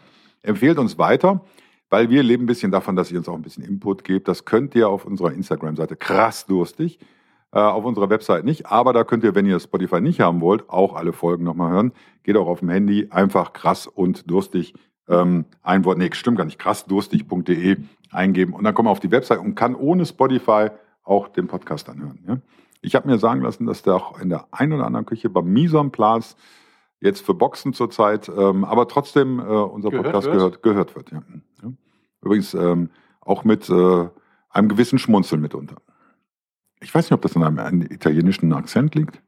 Empfehlt 0.44 0.78
uns 0.78 0.98
weiter, 1.00 1.44
weil 1.90 2.10
wir 2.10 2.24
leben 2.24 2.44
ein 2.44 2.48
bisschen 2.48 2.72
davon, 2.72 2.96
dass 2.96 3.12
ihr 3.12 3.18
uns 3.18 3.30
auch 3.30 3.36
ein 3.36 3.42
bisschen 3.42 3.64
Input 3.64 4.04
gebt. 4.04 4.28
Das 4.28 4.46
könnt 4.46 4.76
ihr 4.76 4.90
auf 4.90 5.06
unserer 5.06 5.34
Instagram-Seite 5.34 5.96
krass 5.96 6.46
durstig. 6.46 7.00
Äh, 7.52 7.60
auf 7.60 7.84
unserer 7.84 8.12
Website 8.12 8.46
nicht, 8.46 8.68
aber 8.68 8.94
da 8.94 9.04
könnt 9.04 9.24
ihr, 9.24 9.34
wenn 9.34 9.48
ihr 9.48 9.60
Spotify 9.60 10.02
nicht 10.02 10.20
haben 10.20 10.40
wollt, 10.40 10.70
auch 10.70 10.94
alle 10.96 11.14
Folgen 11.14 11.44
nochmal 11.44 11.72
hören. 11.72 11.94
Geht 12.22 12.38
auch 12.38 12.46
auf 12.46 12.60
dem 12.60 12.70
Handy, 12.70 13.08
einfach 13.10 13.54
krass 13.54 13.88
und 13.88 14.30
durstig 14.30 14.76
ähm, 15.10 15.46
ein 15.64 15.84
Wort, 15.86 15.98
nee, 15.98 16.10
stimmt 16.14 16.38
gar 16.38 16.46
nicht, 16.46 16.60
krassdurstig.de 16.60 17.78
eingeben 18.12 18.54
und 18.54 18.64
dann 18.64 18.74
kommt 18.74 18.86
man 18.86 18.92
auf 18.92 19.00
die 19.00 19.12
Website 19.12 19.40
und 19.40 19.56
kann 19.56 19.76
ohne 19.76 20.06
Spotify 20.06 20.70
auch 21.04 21.28
den 21.28 21.48
Podcast 21.48 21.90
anhören. 21.90 22.20
Ja? 22.28 22.38
Ich 22.82 22.96
habe 22.96 23.08
mir 23.08 23.18
sagen 23.18 23.42
lassen, 23.42 23.66
dass 23.66 23.82
der 23.82 23.96
auch 23.96 24.20
in 24.22 24.30
der 24.30 24.48
ein 24.52 24.72
oder 24.72 24.86
anderen 24.86 25.06
Küche 25.06 25.30
beim 25.30 25.52
Mise 25.52 25.80
en 25.80 25.92
place 25.92 26.38
jetzt 27.02 27.26
für 27.26 27.34
Boxen 27.34 27.74
zurzeit, 27.74 28.30
ähm, 28.30 28.64
aber 28.66 28.88
trotzdem 28.88 29.40
äh, 29.40 29.44
unser 29.44 29.90
Gehört 29.90 30.06
Podcast 30.08 30.26
wird? 30.28 30.36
gehört, 30.36 30.64
gehört 30.64 30.96
wird. 30.96 31.12
Ja. 31.12 31.22
Ja. 31.64 31.70
Übrigens 32.22 32.54
ähm, 32.54 32.90
auch 33.22 33.44
mit 33.44 33.70
äh, 33.70 34.10
einem 34.50 34.70
gewissen 34.70 35.00
Schmunzeln 35.00 35.42
mitunter. 35.42 35.76
Ich 36.82 36.94
weiß 36.94 37.06
nicht, 37.06 37.14
ob 37.14 37.22
das 37.22 37.36
an 37.36 37.44
einem, 37.44 37.60
einem 37.60 37.82
italienischen 37.82 38.52
Akzent 38.54 38.96
liegt. 38.96 39.22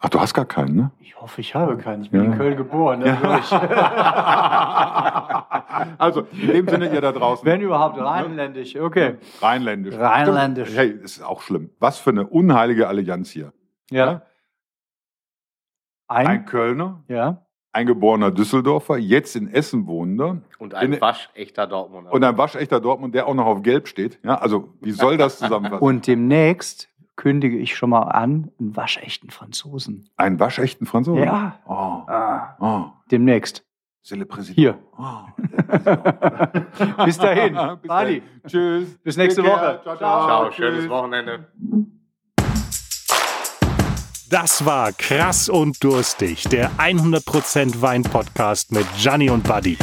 Ach, 0.00 0.08
du 0.08 0.20
hast 0.20 0.34
gar 0.34 0.44
keinen, 0.44 0.76
ne? 0.76 0.90
Ich 1.00 1.20
hoffe, 1.20 1.40
ich 1.40 1.54
habe 1.54 1.76
keinen. 1.78 2.02
Ich 2.02 2.10
bin 2.10 2.24
Ja. 2.24 2.32
in 2.32 2.36
Köln 2.36 2.56
geboren. 2.56 3.00
dadurch. 3.00 3.50
also, 5.98 6.26
in 6.32 6.48
dem 6.48 6.68
Sinne, 6.68 6.92
ihr 6.92 7.00
da 7.00 7.12
draußen. 7.12 7.46
Wenn 7.46 7.60
überhaupt 7.62 7.98
rheinländisch. 7.98 8.76
Okay. 8.76 9.16
Rheinländisch. 9.40 9.94
Rheinländisch. 9.96 10.68
Stimmt. 10.68 10.78
Hey, 10.80 10.90
ist 11.02 11.22
auch 11.22 11.40
schlimm. 11.42 11.70
Was 11.78 11.98
für 11.98 12.10
eine 12.10 12.26
unheilige 12.26 12.88
Allianz 12.88 13.30
hier. 13.30 13.52
Ja. 13.90 14.22
Ein 16.08 16.26
Ein. 16.26 16.44
Kölner, 16.46 17.02
Ja. 17.08 17.42
ein 17.72 17.86
geborener 17.86 18.30
Düsseldorfer, 18.30 18.98
jetzt 18.98 19.36
in 19.36 19.48
Essen 19.48 19.86
wohnender 19.86 20.42
Und 20.58 20.74
ein 20.74 20.92
In- 20.94 21.00
waschechter 21.00 21.66
Dortmunder. 21.66 22.12
und 22.12 22.22
ein 22.24 22.36
waschechter 22.38 22.80
Dortmund, 22.80 23.14
der 23.14 23.26
auch 23.26 23.34
noch 23.34 23.46
auf 23.46 23.62
Gelb 23.62 23.88
steht. 23.88 24.18
Ja, 24.22 24.36
also, 24.36 24.68
wie 24.80 24.92
soll 24.92 25.16
das 25.16 25.38
zusammenfassen? 25.38 25.82
Und 25.84 26.06
demnächst 26.06 26.88
kündige 27.16 27.56
ich 27.58 27.76
schon 27.76 27.90
mal 27.90 28.02
an, 28.02 28.50
einen 28.58 28.76
waschechten 28.76 29.30
Franzosen. 29.30 30.08
einen 30.16 30.38
waschechten 30.40 30.86
Franzosen? 30.86 31.22
Ja. 31.24 31.58
Oh, 31.66 31.72
Ah, 31.72 32.56
oh. 32.60 32.84
demnächst. 33.10 33.64
C'est 34.04 34.16
le 34.18 34.26
Président. 34.26 34.54
Hier. 34.56 34.78
Oh. 34.98 35.22
Bis 37.06 37.16
dahin. 37.16 37.54
Bis 37.80 37.88
dahin. 37.88 38.22
Tschüss. 38.46 38.98
Bis 38.98 39.16
nächste. 39.16 39.42
Woche. 39.42 39.80
Ciao, 39.82 39.96
ciao. 39.96 40.26
Ciao, 40.26 40.50
schönes 40.52 40.88
Wochenende. 40.90 41.48
Das 44.34 44.64
war 44.64 44.90
Krass 44.90 45.48
und 45.48 45.84
Durstig, 45.84 46.48
der 46.48 46.72
100% 46.72 47.80
Wein-Podcast 47.80 48.72
mit 48.72 48.84
Gianni 48.98 49.30
und 49.30 49.44
Buddy. 49.44 49.78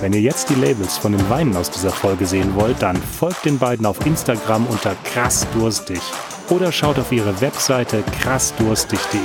Wenn 0.00 0.14
ihr 0.14 0.22
jetzt 0.22 0.48
die 0.48 0.54
Labels 0.54 0.96
von 0.96 1.12
den 1.12 1.28
Weinen 1.28 1.54
aus 1.54 1.70
dieser 1.70 1.90
Folge 1.90 2.24
sehen 2.24 2.54
wollt, 2.54 2.80
dann 2.80 2.96
folgt 2.96 3.44
den 3.44 3.58
beiden 3.58 3.84
auf 3.84 4.06
Instagram 4.06 4.66
unter 4.68 4.96
krassdurstig 5.04 6.00
oder 6.48 6.72
schaut 6.72 6.98
auf 6.98 7.12
ihre 7.12 7.38
Webseite 7.42 8.02
krassdurstig.de. 8.22 9.20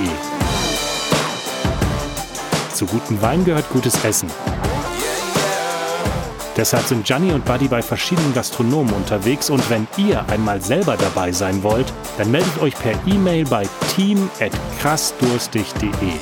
Zu 2.73 2.87
gutem 2.87 3.21
Wein 3.21 3.45
gehört 3.45 3.69
gutes 3.69 4.03
Essen. 4.03 4.29
Deshalb 6.59 6.85
sind 6.87 7.05
Gianni 7.05 7.31
und 7.31 7.45
Buddy 7.45 7.69
bei 7.69 7.81
verschiedenen 7.81 8.33
Gastronomen 8.33 8.93
unterwegs 8.93 9.49
und 9.49 9.69
wenn 9.69 9.87
ihr 9.95 10.27
einmal 10.29 10.61
selber 10.61 10.97
dabei 10.97 11.31
sein 11.31 11.63
wollt, 11.63 11.93
dann 12.17 12.31
meldet 12.31 12.61
euch 12.61 12.75
per 12.75 12.91
E-Mail 13.07 13.45
bei 13.45 13.65
team@krassdurstig.de. 13.95 15.89
be. 15.91 16.19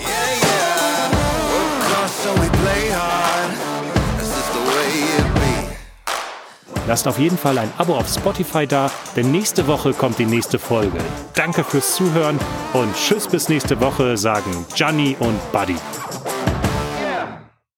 Lasst 6.86 7.08
auf 7.08 7.17
jeden 7.17 7.39
Fall 7.39 7.58
ein 7.58 7.71
Abo 7.80 7.95
auf 7.97 8.08
Spotify 8.08 8.67
da, 8.67 8.91
denn 9.15 9.32
nächste 9.32 9.65
Woche 9.65 9.93
kommt 9.93 10.19
die 10.19 10.28
nächste 10.28 10.60
Folge. 10.60 11.00
Danke 11.34 11.63
fürs 11.63 11.95
Zuhören 11.95 12.39
und 12.73 12.95
tschüss 12.95 13.28
bis 13.28 13.50
nächste 13.50 13.82
Woche, 13.82 14.15
sagen 14.17 14.67
Gianni 14.76 15.17
und 15.19 15.39
Buddy. 15.52 15.78